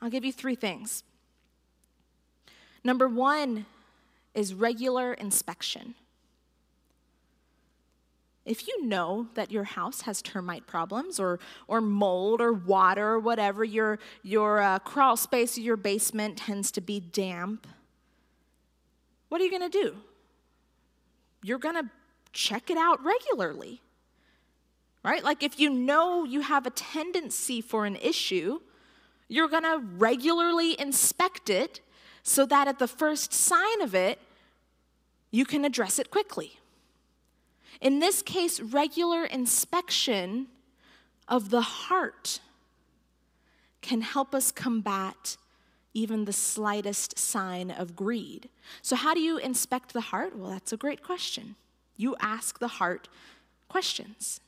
I'll 0.00 0.08
give 0.08 0.24
you 0.24 0.32
three 0.32 0.54
things. 0.54 1.02
Number 2.84 3.08
one 3.08 3.66
is 4.34 4.54
regular 4.54 5.14
inspection. 5.14 5.96
If 8.46 8.68
you 8.68 8.86
know 8.86 9.26
that 9.34 9.50
your 9.50 9.64
house 9.64 10.02
has 10.02 10.22
termite 10.22 10.68
problems 10.68 11.18
or, 11.18 11.40
or 11.66 11.80
mold 11.80 12.40
or 12.40 12.52
water 12.52 13.08
or 13.08 13.18
whatever, 13.18 13.64
your, 13.64 13.98
your 14.22 14.60
uh, 14.60 14.78
crawl 14.78 15.16
space 15.16 15.58
your 15.58 15.76
basement 15.76 16.38
tends 16.38 16.70
to 16.72 16.80
be 16.80 17.00
damp, 17.00 17.66
what 19.28 19.40
are 19.40 19.44
you 19.44 19.50
going 19.50 19.68
to 19.68 19.78
do? 19.82 19.96
You're 21.42 21.58
going 21.58 21.74
to 21.74 21.90
check 22.32 22.70
it 22.70 22.76
out 22.76 23.04
regularly, 23.04 23.80
right? 25.04 25.24
Like 25.24 25.42
if 25.42 25.58
you 25.58 25.68
know 25.68 26.24
you 26.24 26.40
have 26.40 26.66
a 26.66 26.70
tendency 26.70 27.60
for 27.60 27.84
an 27.84 27.96
issue, 27.96 28.60
you're 29.28 29.48
going 29.48 29.64
to 29.64 29.82
regularly 29.96 30.78
inspect 30.80 31.50
it 31.50 31.80
so 32.22 32.46
that 32.46 32.68
at 32.68 32.78
the 32.78 32.88
first 32.88 33.32
sign 33.32 33.80
of 33.80 33.94
it, 33.94 34.20
you 35.32 35.44
can 35.44 35.64
address 35.64 35.98
it 35.98 36.12
quickly. 36.12 36.60
In 37.80 37.98
this 37.98 38.22
case, 38.22 38.60
regular 38.60 39.24
inspection 39.24 40.48
of 41.28 41.50
the 41.50 41.60
heart 41.60 42.40
can 43.82 44.00
help 44.00 44.34
us 44.34 44.50
combat 44.50 45.36
even 45.94 46.24
the 46.24 46.32
slightest 46.32 47.18
sign 47.18 47.70
of 47.70 47.96
greed. 47.96 48.48
So, 48.82 48.96
how 48.96 49.14
do 49.14 49.20
you 49.20 49.38
inspect 49.38 49.92
the 49.92 50.02
heart? 50.02 50.36
Well, 50.36 50.50
that's 50.50 50.72
a 50.72 50.76
great 50.76 51.02
question. 51.02 51.56
You 51.96 52.16
ask 52.20 52.58
the 52.58 52.68
heart 52.68 53.08
questions. 53.68 54.40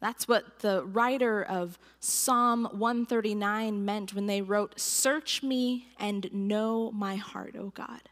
That's 0.00 0.28
what 0.28 0.60
the 0.60 0.84
writer 0.84 1.42
of 1.42 1.78
Psalm 2.00 2.64
139 2.72 3.84
meant 3.84 4.14
when 4.14 4.26
they 4.26 4.40
wrote, 4.40 4.78
Search 4.78 5.42
me 5.42 5.88
and 5.98 6.32
know 6.32 6.92
my 6.92 7.16
heart, 7.16 7.56
O 7.58 7.70
God. 7.70 8.02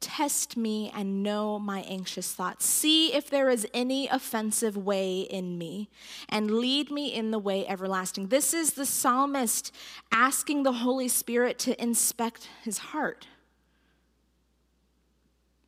Test 0.00 0.56
me 0.56 0.90
and 0.94 1.22
know 1.22 1.58
my 1.58 1.80
anxious 1.82 2.32
thoughts. 2.32 2.64
See 2.64 3.12
if 3.12 3.28
there 3.28 3.50
is 3.50 3.66
any 3.74 4.08
offensive 4.08 4.74
way 4.76 5.20
in 5.20 5.58
me, 5.58 5.90
and 6.28 6.50
lead 6.50 6.90
me 6.90 7.12
in 7.12 7.30
the 7.30 7.38
way 7.38 7.66
everlasting. 7.66 8.28
This 8.28 8.54
is 8.54 8.72
the 8.72 8.86
psalmist 8.86 9.74
asking 10.10 10.62
the 10.62 10.72
Holy 10.72 11.08
Spirit 11.08 11.58
to 11.60 11.80
inspect 11.82 12.48
his 12.64 12.78
heart, 12.78 13.26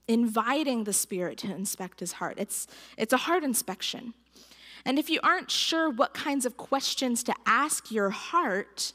inviting 0.09 0.85
the 0.85 0.95
Spirit 0.95 1.37
to 1.39 1.55
inspect 1.55 2.01
his 2.01 2.13
heart. 2.13 2.37
It's, 2.39 2.67
it's 2.97 3.13
a 3.13 3.19
heart 3.19 3.45
inspection. 3.45 4.15
And 4.85 4.99
if 4.99 5.11
you 5.11 5.21
aren't 5.23 5.51
sure 5.51 5.91
what 5.91 6.15
kinds 6.15 6.47
of 6.47 6.57
questions 6.57 7.23
to 7.25 7.35
ask 7.45 7.91
your 7.91 8.11
heart, 8.11 8.95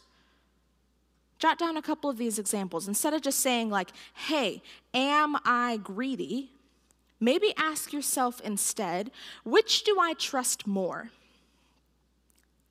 Jot 1.40 1.60
down 1.60 1.78
a 1.78 1.82
couple 1.82 2.10
of 2.10 2.18
these 2.18 2.40
examples. 2.40 2.88
Instead 2.88 3.14
of 3.14 3.22
just 3.22 3.40
saying, 3.40 3.70
like, 3.70 3.92
hey, 4.14 4.62
am 4.94 5.38
I 5.46 5.78
greedy? 5.78 6.52
Maybe 7.20 7.54
ask 7.58 7.94
yourself 7.94 8.42
instead, 8.42 9.12
which 9.44 9.84
do 9.84 10.00
I 10.00 10.14
trust 10.14 10.68
more? 10.68 11.12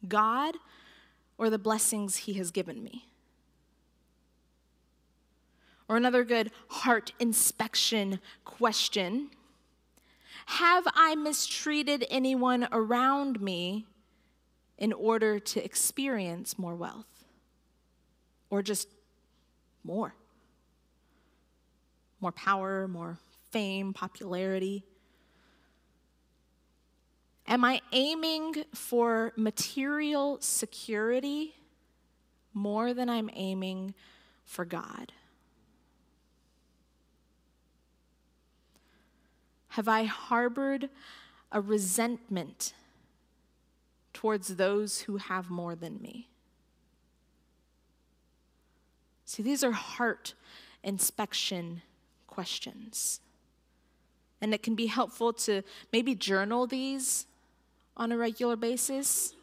God 0.06 0.56
or 1.38 1.50
the 1.50 1.58
blessings 1.58 2.16
He 2.16 2.34
has 2.34 2.50
given 2.50 2.82
me? 2.82 3.06
Or 5.88 5.96
another 5.96 6.24
good 6.24 6.50
heart 6.68 7.12
inspection 7.20 8.20
question 8.44 9.30
Have 10.46 10.84
I 10.94 11.14
mistreated 11.14 12.04
anyone 12.10 12.68
around 12.72 13.40
me 13.40 13.86
in 14.78 14.92
order 14.92 15.38
to 15.38 15.64
experience 15.64 16.58
more 16.58 16.74
wealth? 16.74 17.15
Or 18.50 18.62
just 18.62 18.88
more. 19.84 20.14
More 22.20 22.32
power, 22.32 22.88
more 22.88 23.18
fame, 23.50 23.92
popularity. 23.92 24.84
Am 27.46 27.64
I 27.64 27.80
aiming 27.92 28.64
for 28.74 29.32
material 29.36 30.38
security 30.40 31.54
more 32.52 32.92
than 32.92 33.08
I'm 33.08 33.30
aiming 33.34 33.94
for 34.44 34.64
God? 34.64 35.12
Have 39.68 39.88
I 39.88 40.04
harbored 40.04 40.88
a 41.52 41.60
resentment 41.60 42.72
towards 44.12 44.56
those 44.56 45.00
who 45.02 45.18
have 45.18 45.50
more 45.50 45.74
than 45.74 46.00
me? 46.00 46.30
See, 49.26 49.42
these 49.42 49.62
are 49.62 49.72
heart 49.72 50.34
inspection 50.82 51.82
questions. 52.28 53.20
And 54.40 54.54
it 54.54 54.62
can 54.62 54.74
be 54.74 54.86
helpful 54.86 55.32
to 55.32 55.62
maybe 55.92 56.14
journal 56.14 56.66
these 56.66 57.26
on 57.96 58.12
a 58.12 58.16
regular 58.16 58.56
basis. 58.56 59.34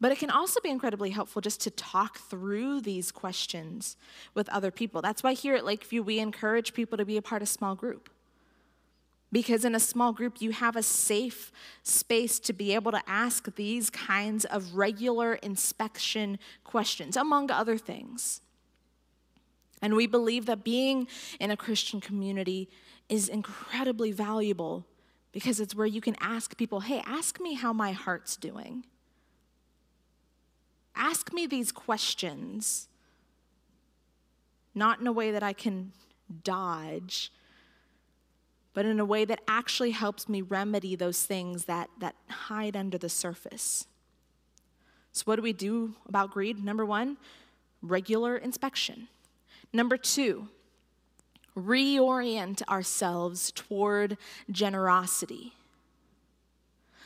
But 0.00 0.12
it 0.12 0.18
can 0.18 0.30
also 0.30 0.60
be 0.60 0.68
incredibly 0.68 1.10
helpful 1.10 1.40
just 1.40 1.60
to 1.62 1.70
talk 1.70 2.18
through 2.18 2.82
these 2.82 3.10
questions 3.10 3.96
with 4.34 4.48
other 4.50 4.70
people. 4.70 5.00
That's 5.00 5.22
why 5.22 5.32
here 5.32 5.54
at 5.54 5.64
Lakeview, 5.64 6.02
we 6.02 6.20
encourage 6.20 6.74
people 6.74 6.98
to 6.98 7.04
be 7.04 7.16
a 7.16 7.22
part 7.22 7.42
of 7.42 7.48
small 7.48 7.74
group. 7.74 8.10
Because 9.30 9.64
in 9.64 9.74
a 9.74 9.80
small 9.80 10.12
group, 10.12 10.40
you 10.40 10.52
have 10.52 10.74
a 10.74 10.82
safe 10.82 11.52
space 11.82 12.38
to 12.40 12.52
be 12.52 12.74
able 12.74 12.92
to 12.92 13.02
ask 13.06 13.54
these 13.56 13.90
kinds 13.90 14.46
of 14.46 14.74
regular 14.74 15.34
inspection 15.34 16.38
questions, 16.64 17.16
among 17.16 17.50
other 17.50 17.76
things. 17.76 18.40
And 19.82 19.94
we 19.94 20.06
believe 20.06 20.46
that 20.46 20.64
being 20.64 21.08
in 21.38 21.50
a 21.50 21.56
Christian 21.56 22.00
community 22.00 22.68
is 23.08 23.28
incredibly 23.28 24.12
valuable 24.12 24.86
because 25.32 25.60
it's 25.60 25.74
where 25.74 25.86
you 25.86 26.00
can 26.00 26.16
ask 26.20 26.56
people, 26.56 26.80
hey, 26.80 27.02
ask 27.06 27.38
me 27.40 27.54
how 27.54 27.72
my 27.72 27.92
heart's 27.92 28.36
doing. 28.36 28.84
Ask 30.96 31.32
me 31.32 31.46
these 31.46 31.70
questions, 31.70 32.88
not 34.74 35.00
in 35.00 35.06
a 35.06 35.12
way 35.12 35.30
that 35.30 35.42
I 35.42 35.52
can 35.52 35.92
dodge 36.42 37.30
but 38.78 38.86
in 38.86 39.00
a 39.00 39.04
way 39.04 39.24
that 39.24 39.40
actually 39.48 39.90
helps 39.90 40.28
me 40.28 40.40
remedy 40.40 40.94
those 40.94 41.24
things 41.26 41.64
that, 41.64 41.90
that 41.98 42.14
hide 42.28 42.76
under 42.76 42.96
the 42.96 43.08
surface. 43.08 43.88
So, 45.10 45.24
what 45.24 45.34
do 45.34 45.42
we 45.42 45.52
do 45.52 45.96
about 46.06 46.30
greed? 46.30 46.62
Number 46.64 46.86
one, 46.86 47.16
regular 47.82 48.36
inspection. 48.36 49.08
Number 49.72 49.96
two, 49.96 50.46
reorient 51.56 52.62
ourselves 52.68 53.50
toward 53.50 54.16
generosity. 54.48 55.54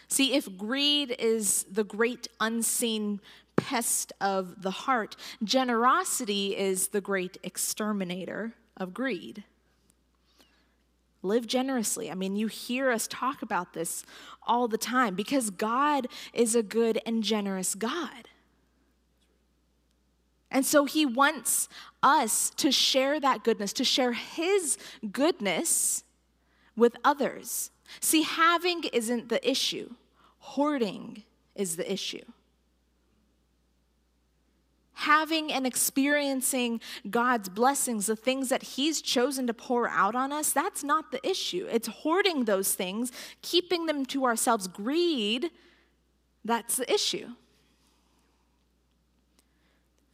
See, 0.08 0.34
if 0.34 0.54
greed 0.58 1.16
is 1.18 1.64
the 1.72 1.84
great 1.84 2.28
unseen 2.38 3.18
pest 3.56 4.12
of 4.20 4.60
the 4.60 4.72
heart, 4.72 5.16
generosity 5.42 6.54
is 6.54 6.88
the 6.88 7.00
great 7.00 7.38
exterminator 7.42 8.52
of 8.76 8.92
greed. 8.92 9.44
Live 11.22 11.46
generously. 11.46 12.10
I 12.10 12.14
mean, 12.14 12.34
you 12.34 12.48
hear 12.48 12.90
us 12.90 13.06
talk 13.06 13.42
about 13.42 13.72
this 13.72 14.04
all 14.42 14.66
the 14.66 14.78
time 14.78 15.14
because 15.14 15.50
God 15.50 16.08
is 16.32 16.54
a 16.54 16.62
good 16.62 17.00
and 17.06 17.22
generous 17.22 17.74
God. 17.74 18.28
And 20.50 20.66
so 20.66 20.84
he 20.84 21.06
wants 21.06 21.68
us 22.02 22.50
to 22.56 22.70
share 22.70 23.18
that 23.20 23.42
goodness, 23.42 23.72
to 23.74 23.84
share 23.84 24.12
his 24.12 24.76
goodness 25.10 26.04
with 26.76 26.96
others. 27.04 27.70
See, 28.00 28.22
having 28.22 28.84
isn't 28.92 29.28
the 29.28 29.48
issue, 29.48 29.94
hoarding 30.38 31.22
is 31.54 31.76
the 31.76 31.90
issue. 31.90 32.24
Having 35.02 35.52
and 35.52 35.66
experiencing 35.66 36.80
God's 37.10 37.48
blessings, 37.48 38.06
the 38.06 38.16
things 38.16 38.50
that 38.50 38.62
He's 38.62 39.02
chosen 39.02 39.46
to 39.48 39.54
pour 39.54 39.88
out 39.88 40.14
on 40.14 40.32
us, 40.32 40.52
that's 40.52 40.84
not 40.84 41.10
the 41.10 41.26
issue. 41.28 41.66
It's 41.70 41.88
hoarding 41.88 42.44
those 42.44 42.74
things, 42.74 43.10
keeping 43.42 43.86
them 43.86 44.06
to 44.06 44.24
ourselves. 44.24 44.68
Greed, 44.68 45.50
that's 46.44 46.76
the 46.76 46.92
issue. 46.92 47.28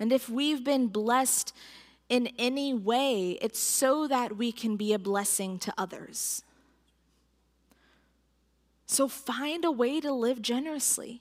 And 0.01 0.13
if 0.13 0.29
we've 0.29 0.65
been 0.65 0.87
blessed 0.87 1.53
in 2.09 2.29
any 2.39 2.73
way, 2.73 3.39
it's 3.43 3.59
so 3.59 4.07
that 4.09 4.37
we 4.37 4.53
can 4.53 4.77
be 4.77 4.93
a 4.93 4.99
blessing 4.99 5.59
to 5.59 5.75
others. 5.77 6.43
So 8.87 9.07
find 9.07 9.65
a 9.67 9.71
way 9.71 10.01
to 10.01 10.11
live 10.13 10.41
generously. 10.41 11.21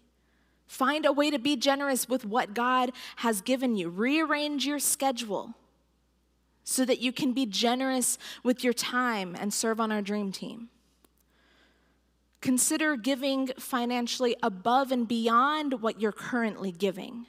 Find 0.67 1.05
a 1.05 1.13
way 1.13 1.31
to 1.31 1.39
be 1.39 1.55
generous 1.55 2.09
with 2.09 2.25
what 2.25 2.53
God 2.53 2.91
has 3.17 3.41
given 3.41 3.75
you. 3.75 3.89
Rearrange 3.89 4.65
your 4.65 4.79
schedule 4.79 5.55
so 6.63 6.83
that 6.83 6.99
you 6.99 7.13
can 7.13 7.31
be 7.31 7.45
generous 7.45 8.17
with 8.43 8.63
your 8.63 8.73
time 8.73 9.35
and 9.39 9.53
serve 9.53 9.79
on 9.79 9.91
our 9.91 10.01
dream 10.01 10.31
team. 10.31 10.67
Consider 12.41 12.97
giving 12.97 13.47
financially 13.57 14.35
above 14.43 14.91
and 14.91 15.07
beyond 15.07 15.81
what 15.81 16.01
you're 16.01 16.11
currently 16.11 16.71
giving. 16.71 17.25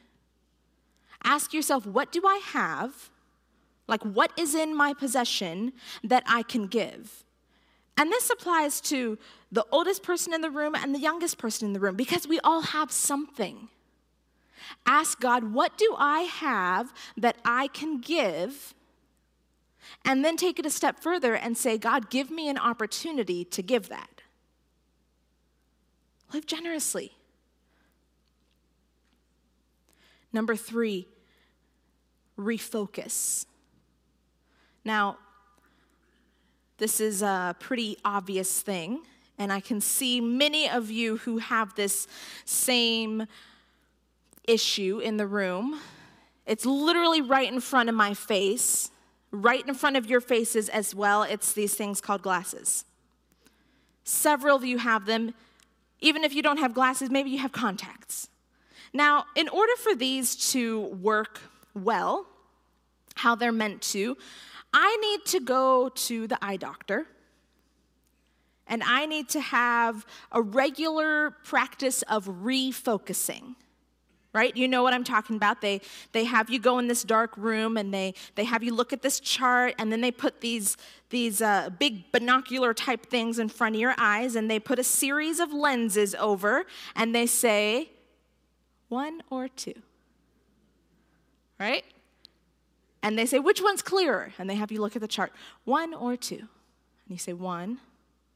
Ask 1.23 1.55
yourself, 1.55 1.87
what 1.87 2.13
do 2.13 2.23
I 2.27 2.41
have? 2.47 3.11
Like, 3.87 4.03
what 4.03 4.33
is 4.37 4.55
in 4.55 4.77
my 4.77 4.93
possession 4.93 5.73
that 6.05 6.25
I 6.27 6.43
can 6.43 6.67
give? 6.67 7.25
And 7.97 8.13
this 8.13 8.31
applies 8.31 8.81
to 8.83 9.19
the 9.51 9.65
oldest 9.73 10.03
person 10.03 10.35
in 10.35 10.41
the 10.41 10.51
room 10.51 10.75
and 10.75 10.95
the 10.95 10.99
youngest 10.99 11.39
person 11.39 11.67
in 11.67 11.73
the 11.73 11.81
room 11.81 11.97
because 11.97 12.29
we 12.29 12.39
all 12.41 12.61
have 12.61 12.93
something. 12.93 13.69
Ask 14.85 15.21
God, 15.21 15.53
what 15.53 15.79
do 15.79 15.95
I 15.99 16.21
have 16.21 16.93
that 17.17 17.37
I 17.45 17.69
can 17.69 18.01
give? 18.01 18.75
And 20.05 20.25
then 20.25 20.37
take 20.37 20.59
it 20.59 20.67
a 20.67 20.71
step 20.71 21.01
further 21.01 21.35
and 21.35 21.57
say, 21.57 21.79
God, 21.79 22.11
give 22.11 22.31
me 22.31 22.49
an 22.49 22.59
opportunity 22.59 23.45
to 23.47 23.63
give 23.63 23.89
that. 23.89 24.23
Live 26.33 26.47
generously. 26.47 27.13
Number 30.33 30.57
three, 30.57 31.09
refocus. 32.39 33.47
Now, 34.85 35.17
this 36.77 37.01
is 37.01 37.23
a 37.23 37.57
pretty 37.59 37.97
obvious 38.05 38.61
thing, 38.61 39.01
and 39.39 39.53
I 39.53 39.61
can 39.61 39.81
see 39.81 40.21
many 40.21 40.69
of 40.69 40.91
you 40.91 41.19
who 41.19 41.39
have 41.39 41.75
this 41.75 42.07
same 42.45 43.27
issue 44.47 44.99
in 44.99 45.17
the 45.17 45.27
room. 45.27 45.79
It's 46.47 46.67
literally 46.67 47.21
right 47.21 47.51
in 47.51 47.61
front 47.61 47.89
of 47.89 47.95
my 47.95 48.15
face, 48.15 48.91
right 49.31 49.67
in 49.67 49.75
front 49.75 49.97
of 49.97 50.09
your 50.09 50.21
faces 50.21 50.69
as 50.69 50.95
well. 50.95 51.23
It's 51.23 51.53
these 51.53 51.75
things 51.75 52.01
called 52.01 52.23
glasses. 52.23 52.85
Several 54.05 54.57
of 54.57 54.65
you 54.65 54.79
have 54.79 55.07
them. 55.07 55.35
Even 56.01 56.25
if 56.25 56.35
you 56.35 56.43
don't 56.43 56.59
have 56.59 56.75
glasses, 56.75 57.11
maybe 57.11 57.31
you 57.31 57.39
have 57.39 57.53
contacts. 57.53 58.29
Now, 58.93 59.27
in 59.37 59.49
order 59.49 59.77
for 59.77 59.95
these 59.95 60.53
to 60.53 60.81
work 60.81 61.41
well, 61.75 62.27
how 63.15 63.35
they're 63.35 63.53
meant 63.53 63.83
to, 63.83 64.17
I 64.73 64.97
need 64.97 65.27
to 65.27 65.41
go 65.41 65.91
to 65.91 66.27
the 66.27 66.39
eye 66.43 66.57
doctor 66.57 67.07
and 68.69 68.83
I 68.83 69.07
need 69.07 69.29
to 69.31 69.41
have 69.41 70.07
a 70.33 70.41
regular 70.41 71.31
practice 71.45 72.03
of 72.03 72.27
refocusing. 72.27 73.55
Right? 74.35 74.55
You 74.55 74.69
know 74.69 74.83
what 74.83 74.93
I'm 74.93 75.05
talking 75.05 75.37
about. 75.37 75.63
They 75.63 75.81
they 76.13 76.25
have 76.25 76.51
you 76.51 76.61
go 76.61 76.79
in 76.79 76.87
this 76.87 77.03
dark 77.03 77.37
room 77.37 77.77
and 77.77 77.93
they 77.93 78.15
they 78.35 78.45
have 78.45 78.63
you 78.63 78.75
look 78.75 78.93
at 78.93 79.01
this 79.03 79.21
chart 79.21 79.75
and 79.79 79.91
then 79.91 80.03
they 80.03 80.11
put 80.11 80.43
these 80.43 80.77
these 81.09 81.41
uh, 81.41 81.71
big 81.79 82.13
binocular 82.13 82.75
type 82.75 83.07
things 83.07 83.39
in 83.39 83.49
front 83.49 83.75
of 83.75 83.81
your 83.81 83.95
eyes 83.97 84.37
and 84.37 84.51
they 84.51 84.61
put 84.61 84.79
a 84.79 84.85
series 84.85 85.41
of 85.41 85.53
lenses 85.53 86.15
over 86.17 86.67
and 86.95 87.15
they 87.15 87.27
say 87.27 87.89
one 88.89 89.23
or 89.31 89.49
two. 89.49 89.75
Right? 91.59 91.85
And 93.03 93.19
they 93.19 93.27
say, 93.27 93.39
which 93.39 93.63
one's 93.63 93.83
clearer? 93.83 94.33
And 94.39 94.51
they 94.51 94.57
have 94.57 94.73
you 94.73 94.81
look 94.81 94.97
at 94.97 95.03
the 95.03 95.09
chart. 95.09 95.33
One 95.65 95.95
or 95.95 96.17
two? 96.17 96.37
And 96.37 96.49
you 97.09 97.19
say, 97.19 97.33
one, 97.33 97.79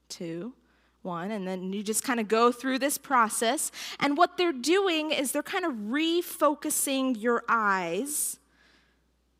two, 0.09 0.53
one. 1.01 1.31
And 1.31 1.47
then 1.47 1.73
you 1.73 1.83
just 1.83 2.03
kind 2.03 2.19
of 2.19 2.27
go 2.27 2.51
through 2.51 2.79
this 2.79 2.97
process. 2.97 3.71
And 3.99 4.17
what 4.17 4.37
they're 4.37 4.53
doing 4.53 5.11
is 5.11 5.31
they're 5.31 5.43
kind 5.43 5.65
of 5.65 5.73
refocusing 5.73 7.21
your 7.21 7.43
eyes 7.47 8.39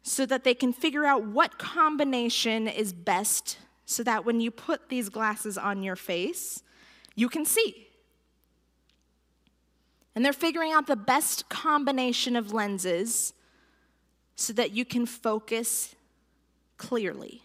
so 0.04 0.26
that 0.26 0.44
they 0.44 0.54
can 0.54 0.74
figure 0.74 1.06
out 1.06 1.26
what 1.26 1.58
combination 1.58 2.68
is 2.68 2.92
best 2.92 3.58
so 3.86 4.04
that 4.04 4.26
when 4.26 4.40
you 4.40 4.52
put 4.52 4.90
these 4.90 5.10
glasses 5.10 5.58
on 5.58 5.84
your 5.84 5.96
face, 5.96 6.64
you 7.16 7.30
can 7.30 7.46
see. 7.46 7.88
And 10.16 10.24
they're 10.24 10.34
figuring 10.34 10.72
out 10.72 10.88
the 10.88 10.96
best 10.96 11.50
combination 11.50 12.36
of 12.36 12.54
lenses 12.54 13.34
so 14.36 14.54
that 14.54 14.72
you 14.72 14.86
can 14.86 15.06
focus 15.06 15.96
clearly. 16.78 17.42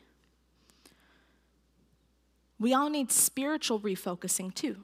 We 2.58 2.74
all 2.74 2.90
need 2.90 3.12
spiritual 3.12 3.80
refocusing 3.80 4.54
too. 4.54 4.76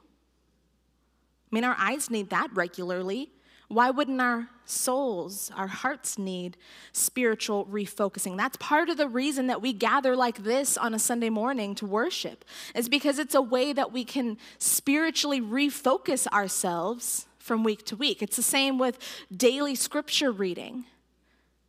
I 1.51 1.55
mean, 1.55 1.63
our 1.63 1.75
eyes 1.77 2.09
need 2.09 2.29
that 2.29 2.49
regularly. 2.53 3.31
Why 3.67 3.89
wouldn't 3.89 4.21
our 4.21 4.47
souls, 4.65 5.51
our 5.55 5.67
hearts 5.67 6.17
need 6.17 6.55
spiritual 6.91 7.65
refocusing? 7.65 8.37
That's 8.37 8.57
part 8.57 8.89
of 8.89 8.97
the 8.97 9.07
reason 9.07 9.47
that 9.47 9.61
we 9.61 9.73
gather 9.73 10.15
like 10.15 10.43
this 10.43 10.77
on 10.77 10.93
a 10.93 10.99
Sunday 10.99 11.29
morning 11.29 11.73
to 11.75 11.85
worship, 11.85 12.45
is 12.75 12.87
because 12.87 13.17
it's 13.17 13.33
a 13.33 13.41
way 13.41 13.73
that 13.73 13.91
we 13.91 14.03
can 14.03 14.37
spiritually 14.59 15.41
refocus 15.41 16.27
ourselves 16.27 17.25
from 17.39 17.63
week 17.63 17.85
to 17.85 17.95
week. 17.95 18.21
It's 18.21 18.35
the 18.35 18.43
same 18.43 18.77
with 18.77 18.99
daily 19.35 19.75
scripture 19.75 20.31
reading. 20.31 20.85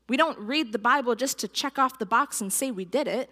We 0.09 0.17
don't 0.17 0.39
read 0.39 0.73
the 0.73 0.79
Bible 0.79 1.15
just 1.15 1.39
to 1.41 1.49
check 1.49 1.79
off 1.79 1.99
the 1.99 2.07
box 2.07 2.41
and 2.41 2.53
say 2.53 2.71
we 2.71 2.85
did 2.85 3.09
it. 3.09 3.31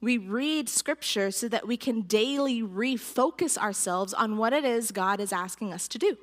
We 0.00 0.16
read 0.16 0.68
scripture 0.68 1.30
so 1.30 1.48
that 1.48 1.66
we 1.66 1.76
can 1.76 2.02
daily 2.02 2.62
refocus 2.62 3.58
ourselves 3.58 4.14
on 4.14 4.36
what 4.36 4.52
it 4.52 4.64
is 4.64 4.92
God 4.92 5.20
is 5.20 5.32
asking 5.32 5.72
us 5.72 5.88
to 5.88 5.98
do. 5.98 6.16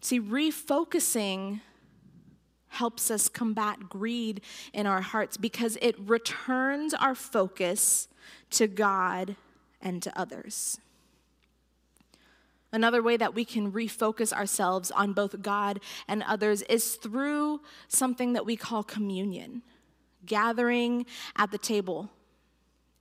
See, 0.00 0.20
refocusing 0.20 1.60
helps 2.68 3.10
us 3.10 3.28
combat 3.28 3.88
greed 3.88 4.40
in 4.72 4.86
our 4.86 5.00
hearts 5.00 5.36
because 5.36 5.76
it 5.82 5.98
returns 5.98 6.94
our 6.94 7.14
focus 7.14 8.08
to 8.50 8.66
God 8.66 9.36
and 9.80 10.02
to 10.02 10.18
others. 10.18 10.78
Another 12.70 13.02
way 13.02 13.16
that 13.16 13.34
we 13.34 13.44
can 13.44 13.72
refocus 13.72 14.32
ourselves 14.32 14.90
on 14.90 15.14
both 15.14 15.40
God 15.42 15.80
and 16.06 16.22
others 16.22 16.62
is 16.62 16.96
through 16.96 17.60
something 17.88 18.34
that 18.34 18.44
we 18.44 18.56
call 18.56 18.82
communion, 18.82 19.62
gathering 20.28 21.06
at 21.36 21.50
the 21.50 21.58
table. 21.58 22.10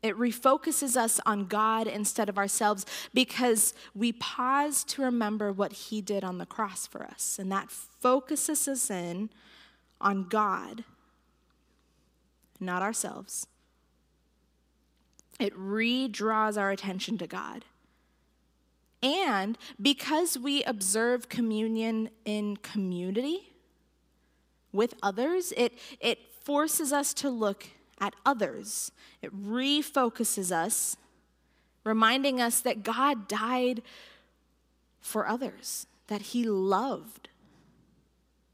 It 0.04 0.16
refocuses 0.16 0.96
us 0.96 1.20
on 1.26 1.46
God 1.46 1.88
instead 1.88 2.30
of 2.30 2.38
ourselves 2.38 2.86
because 3.14 3.74
we 3.96 4.12
pause 4.14 4.84
to 4.86 5.02
remember 5.02 5.52
what 5.52 5.74
He 5.74 6.02
did 6.02 6.24
on 6.24 6.38
the 6.38 6.46
cross 6.46 6.88
for 6.88 7.04
us. 7.04 7.38
And 7.40 7.52
that 7.52 7.72
focuses 7.72 8.68
us 8.68 8.90
in 8.90 9.30
on 10.00 10.28
God, 10.28 10.84
not 12.60 12.82
ourselves. 12.82 13.48
It 15.40 15.54
redraws 15.58 16.60
our 16.60 16.72
attention 16.72 17.18
to 17.20 17.28
God. 17.28 17.66
And 19.04 19.58
because 19.80 20.38
we 20.38 20.64
observe 20.64 21.30
communion 21.30 22.10
in 22.26 22.58
community 22.58 23.54
with 24.72 24.96
others, 25.04 25.54
it, 25.56 25.78
it 26.00 26.27
forces 26.48 26.94
us 26.94 27.14
to 27.14 27.30
look 27.30 27.66
at 28.00 28.16
others. 28.26 28.94
It 29.22 29.36
refocuses 29.36 30.50
us, 30.50 30.96
reminding 31.84 32.40
us 32.40 32.62
that 32.62 32.84
God 32.84 33.28
died 33.28 33.82
for 35.02 35.28
others, 35.28 35.88
that 36.08 36.22
He 36.22 36.46
loved. 36.46 37.28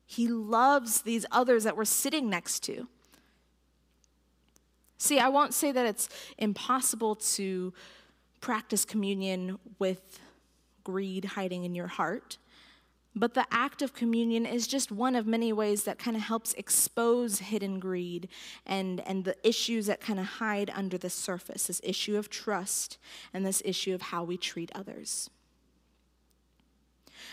He 0.07 0.27
loves 0.27 1.03
these 1.03 1.27
others 1.31 1.65
that 1.65 1.77
we're 1.77 1.85
sitting 1.85 2.31
next 2.31 2.61
to. 2.63 2.87
See, 4.97 5.19
I 5.19 5.29
won't 5.29 5.53
say 5.53 5.71
that 5.71 5.85
it's 5.85 6.09
impossible 6.39 7.13
to 7.35 7.75
practice 8.41 8.85
communion 8.85 9.59
with 9.77 10.19
greed 10.83 11.25
hiding 11.25 11.63
in 11.63 11.75
your 11.75 11.85
heart. 11.85 12.39
But 13.16 13.36
the 13.36 13.45
act 13.51 13.84
of 13.84 13.93
communion 13.93 14.45
is 14.45 14.66
just 14.66 14.91
one 14.91 15.16
of 15.16 15.28
many 15.28 15.53
ways 15.53 15.84
that 15.84 15.99
kind 15.99 16.18
of 16.18 16.24
helps 16.24 16.53
expose 16.55 17.39
hidden 17.39 17.80
greed 17.80 18.28
and, 18.66 19.01
and 19.01 19.24
the 19.24 19.36
issues 19.47 19.86
that 19.86 20.01
kind 20.01 20.20
of 20.20 20.26
hide 20.26 20.72
under 20.74 20.97
the 20.97 21.11
surface 21.11 21.68
this 21.68 21.82
issue 21.84 22.18
of 22.18 22.30
trust 22.30 22.97
and 23.32 23.45
this 23.45 23.61
issue 23.64 23.93
of 23.93 24.01
how 24.01 24.24
we 24.24 24.36
treat 24.36 24.72
others. 24.74 25.30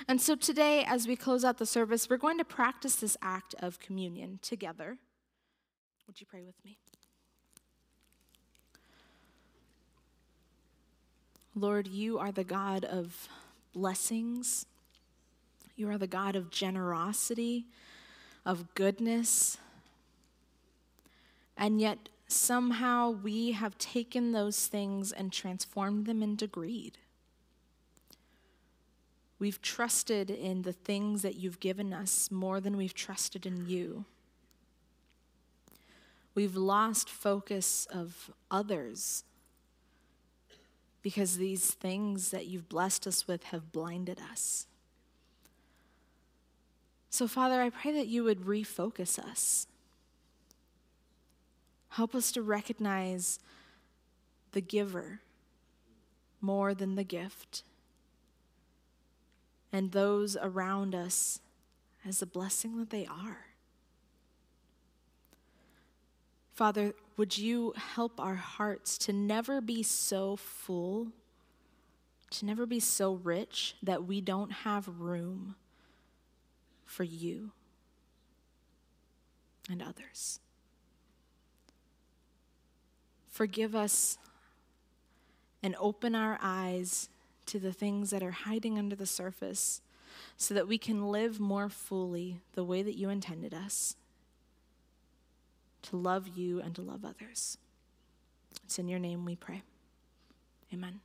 And 0.06 0.20
so 0.20 0.36
today, 0.36 0.84
as 0.86 1.08
we 1.08 1.16
close 1.16 1.44
out 1.44 1.58
the 1.58 1.66
service, 1.66 2.08
we're 2.08 2.16
going 2.16 2.38
to 2.38 2.44
practice 2.44 2.96
this 2.96 3.16
act 3.22 3.54
of 3.60 3.80
communion 3.80 4.38
together. 4.42 4.98
Would 6.06 6.20
you 6.20 6.26
pray 6.26 6.42
with 6.42 6.62
me? 6.64 6.78
Lord, 11.54 11.88
you 11.88 12.18
are 12.18 12.32
the 12.32 12.44
God 12.44 12.84
of 12.84 13.28
blessings. 13.72 14.66
You 15.80 15.88
are 15.88 15.96
the 15.96 16.06
God 16.06 16.36
of 16.36 16.50
generosity, 16.50 17.64
of 18.44 18.74
goodness. 18.74 19.56
And 21.56 21.80
yet, 21.80 22.10
somehow, 22.28 23.08
we 23.08 23.52
have 23.52 23.78
taken 23.78 24.32
those 24.32 24.66
things 24.66 25.10
and 25.10 25.32
transformed 25.32 26.04
them 26.04 26.22
into 26.22 26.46
greed. 26.46 26.98
We've 29.38 29.62
trusted 29.62 30.30
in 30.30 30.62
the 30.62 30.74
things 30.74 31.22
that 31.22 31.36
you've 31.36 31.60
given 31.60 31.94
us 31.94 32.30
more 32.30 32.60
than 32.60 32.76
we've 32.76 32.92
trusted 32.92 33.46
in 33.46 33.66
you. 33.66 34.04
We've 36.34 36.56
lost 36.56 37.08
focus 37.08 37.86
of 37.90 38.30
others 38.50 39.24
because 41.00 41.38
these 41.38 41.70
things 41.70 42.32
that 42.32 42.44
you've 42.44 42.68
blessed 42.68 43.06
us 43.06 43.26
with 43.26 43.44
have 43.44 43.72
blinded 43.72 44.20
us. 44.30 44.66
So, 47.10 47.26
Father, 47.26 47.60
I 47.60 47.70
pray 47.70 47.92
that 47.92 48.06
you 48.06 48.22
would 48.24 48.42
refocus 48.42 49.18
us. 49.18 49.66
Help 51.90 52.14
us 52.14 52.30
to 52.32 52.40
recognize 52.40 53.40
the 54.52 54.60
giver 54.60 55.20
more 56.40 56.72
than 56.72 56.94
the 56.94 57.04
gift 57.04 57.64
and 59.72 59.90
those 59.90 60.36
around 60.40 60.94
us 60.94 61.40
as 62.06 62.20
the 62.20 62.26
blessing 62.26 62.78
that 62.78 62.90
they 62.90 63.06
are. 63.06 63.46
Father, 66.54 66.94
would 67.16 67.36
you 67.36 67.72
help 67.76 68.20
our 68.20 68.34
hearts 68.36 68.96
to 68.98 69.12
never 69.12 69.60
be 69.60 69.82
so 69.82 70.36
full, 70.36 71.08
to 72.30 72.46
never 72.46 72.66
be 72.66 72.78
so 72.80 73.14
rich 73.14 73.74
that 73.82 74.04
we 74.04 74.20
don't 74.20 74.52
have 74.52 75.00
room 75.00 75.56
for 76.90 77.04
you 77.04 77.52
and 79.70 79.80
others? 79.80 80.40
Forgive 83.30 83.76
us 83.76 84.18
and 85.62 85.76
open 85.78 86.16
our 86.16 86.36
eyes 86.42 87.08
to 87.46 87.60
the 87.60 87.72
things 87.72 88.10
that 88.10 88.24
are 88.24 88.32
hiding 88.32 88.76
under 88.76 88.96
the 88.96 89.06
surface 89.06 89.80
so 90.36 90.52
that 90.52 90.66
we 90.66 90.78
can 90.78 91.12
live 91.12 91.38
more 91.38 91.68
fully 91.68 92.40
the 92.54 92.64
way 92.64 92.82
that 92.82 92.96
you 92.96 93.08
intended 93.08 93.54
us 93.54 93.94
to 95.82 95.96
love 95.96 96.26
you 96.36 96.60
and 96.60 96.74
to 96.74 96.82
love 96.82 97.04
others. 97.04 97.56
It's 98.64 98.78
in 98.78 98.88
your 98.88 98.98
name 98.98 99.24
we 99.24 99.36
pray. 99.36 99.62
Amen. 100.74 101.00